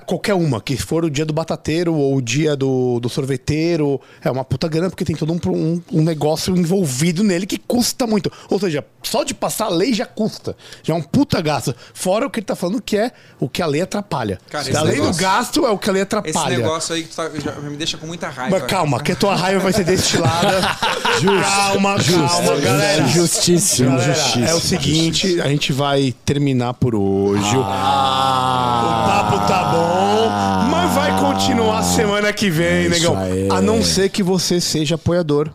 [0.06, 4.32] Qualquer uma, que for o dia do batateiro ou o dia do, do sorveteiro, é
[4.32, 8.32] uma puta grana, porque tem todo um, um, um negócio envolvido nele que custa muito.
[8.50, 10.56] Ou seja, só de passar a lei já custa.
[10.84, 11.76] Já é um puta gasto.
[11.94, 14.40] Fora o que ele tá falando que é o que a lei atrapalha.
[14.50, 16.58] Cara, esse Além do negócio- gasto, é o que a lei Esse atrapalha.
[16.58, 18.58] negócio aí que tu tá- já me deixa com muita raiva.
[18.60, 20.62] Mas calma, que a tua raiva vai ser destilada.
[21.22, 23.06] Calma, calma, galera.
[23.08, 23.92] Justíssimo.
[23.92, 24.16] Galera,
[24.50, 27.56] é o seguinte, a gente vai terminar por hoje.
[27.58, 30.30] O papo tá bom,
[30.70, 33.18] mas vai continuar semana que vem, negão.
[33.18, 33.48] aí.
[33.50, 35.50] A não ser que você seja apoiador,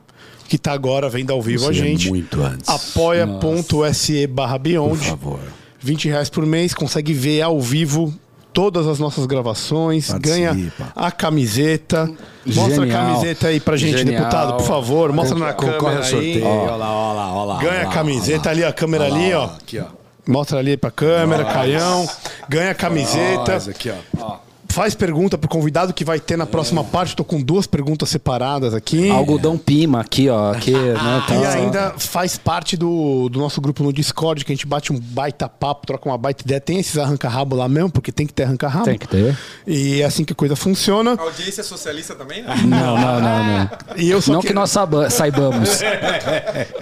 [0.49, 2.09] que tá agora vendo ao vivo a gente.
[2.09, 2.69] muito antes.
[2.69, 5.05] Apoia.se barra Por Beyond.
[5.09, 5.41] favor.
[5.81, 8.13] 20 reais por mês, consegue ver ao vivo
[8.53, 10.35] todas as nossas gravações, Participa.
[10.55, 12.11] ganha a camiseta.
[12.47, 13.07] Mostra a Genial.
[13.15, 14.23] camiseta aí pra gente, Genial.
[14.23, 15.13] deputado, por favor.
[15.13, 16.05] Mostra na câmera aí.
[16.05, 16.47] sorteio.
[16.47, 17.59] Olha lá, olha lá, olha lá.
[17.61, 19.45] Ganha olha a camiseta ali, a câmera olha ali, olha ó.
[19.45, 19.85] Aqui, ó.
[20.27, 22.09] Mostra ali pra câmera, Caião.
[22.49, 23.53] Ganha a camiseta.
[23.53, 24.46] Nós aqui, ó.
[24.77, 27.17] Faz pergunta pro convidado que vai ter na próxima parte.
[27.17, 29.09] Tô com duas perguntas separadas aqui.
[29.09, 30.53] Algodão pima aqui, ó.
[30.53, 34.55] Aqui, né, tá- E ainda faz parte do, do nosso grupo no Discord, que a
[34.55, 36.61] gente bate um baita papo, troca uma baita ideia.
[36.61, 38.85] Tem esses arranca-rabo lá mesmo, porque tem que ter arranca-rabo.
[38.85, 39.35] Tem que ter.
[39.67, 41.15] E é assim que a coisa funciona.
[41.19, 42.55] A audiência socialista também, né?
[42.67, 43.71] Não, não, não, não.
[43.97, 45.81] E eu só Não que- que nós saiba- saibamos.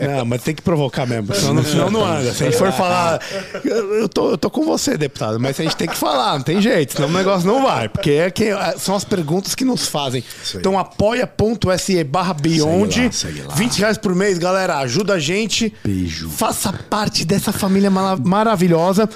[0.01, 2.33] Não, mas tem que provocar mesmo, senão, não- senão não anda.
[2.33, 3.21] Se a gente for falar.
[3.65, 6.43] Eu eu tô, eu tô com você, deputado, mas a gente tem que falar, não
[6.43, 7.84] tem jeito, senão o negócio não vai.
[7.89, 10.23] Porque é que, são as perguntas que nos fazem.
[10.55, 12.95] Então apoia.se barra Beyond.
[12.95, 13.55] Segue lá, segue lá.
[13.55, 14.79] 20 reais por mês, galera.
[14.79, 15.73] Ajuda a gente.
[15.85, 16.29] Beijo.
[16.29, 19.09] Faça parte dessa família mara- maravilhosa.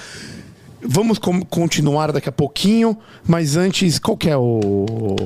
[0.80, 2.96] Vamos com- continuar daqui a pouquinho,
[3.26, 5.16] mas antes, qual que é o,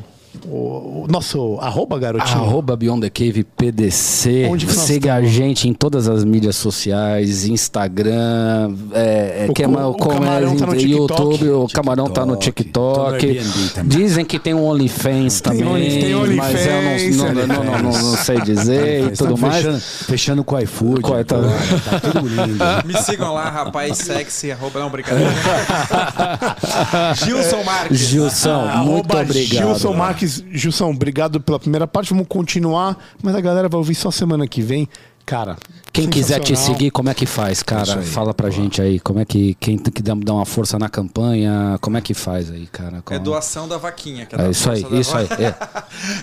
[0.47, 2.39] o, o nosso arroba, garotinho?
[2.43, 4.49] Arroba Beyond the Cave PDC.
[4.51, 9.67] Onde Siga a gente em todas as mídias sociais, Instagram, é, é, O que é
[9.67, 11.73] co- ma- o como Camarão é, tá no YouTube, o TikTok.
[11.73, 13.85] Camarão tá no TikTok, tô no TikTok.
[13.87, 16.53] Dizem que tem um OnlyFans também, tem OnlyFans,
[16.85, 19.57] mas eu não, não, não, não, não- não sei dizer e tudo mais.
[19.57, 21.03] Fechando, fechando com o iFood.
[21.03, 21.53] Com- tá- agora,
[21.91, 22.59] tá tudo lindo.
[22.87, 25.31] Me sigam lá, rapaz sexy, arroba, não, brincadeira.
[27.25, 27.99] Gilson Marques.
[27.99, 29.67] Gilson, muito Arroba obrigado.
[29.69, 30.22] Gilson Marques.
[30.27, 32.11] Gilson, obrigado pela primeira parte.
[32.11, 34.89] Vamos continuar, mas a galera vai ouvir só semana que vem.
[35.25, 35.57] Cara,
[35.93, 37.99] Quem quiser te seguir, como é que faz, Isso cara?
[38.01, 38.05] aí.
[38.05, 41.77] Fala pra gente aí, como é que quem tem que dar uma força na campanha,
[41.81, 42.99] como é que faz aí, cara?
[42.99, 44.27] É Como- doação da vaquinha.
[44.27, 45.27] Que é É da isso aí, da isso aí.
[45.39, 45.55] É.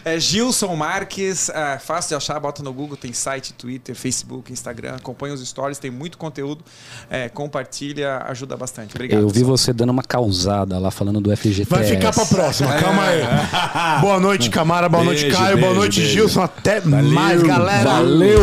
[0.15, 4.95] É Gilson Marques, é fácil de achar, bota no Google, tem site, Twitter, Facebook, Instagram,
[4.95, 6.63] acompanha os stories, tem muito conteúdo,
[7.09, 8.95] é, compartilha, ajuda bastante.
[8.95, 9.21] Obrigado.
[9.21, 9.57] Eu vi pessoal.
[9.57, 11.69] você dando uma causada lá falando do FGTS.
[11.69, 13.21] Vai ficar pra próxima, calma aí.
[14.01, 14.89] Boa noite, Camara.
[14.89, 15.57] Boa noite, Beijo, Caio.
[15.57, 16.13] Boa beijo, noite, beijo.
[16.13, 16.41] Gilson.
[16.41, 17.89] Até mais, galera.
[17.91, 18.39] Valeu!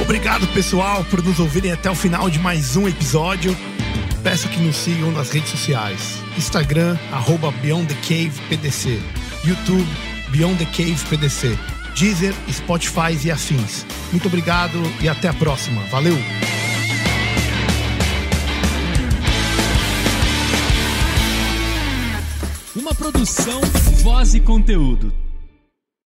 [0.00, 3.56] Obrigado, pessoal, por nos ouvirem até o final de mais um episódio.
[4.22, 6.22] peço que nos sigam nas redes sociais.
[6.36, 9.00] Instagram, arroba Beyond the Cave PDC.
[9.44, 9.86] YouTube,
[10.30, 11.58] Beyond the Cave PDC.
[11.94, 13.84] Deezer, Spotify e afins.
[14.12, 15.82] Muito obrigado e até a próxima.
[15.90, 16.16] Valeu!
[22.76, 23.60] Uma produção,
[24.02, 25.12] voz e conteúdo.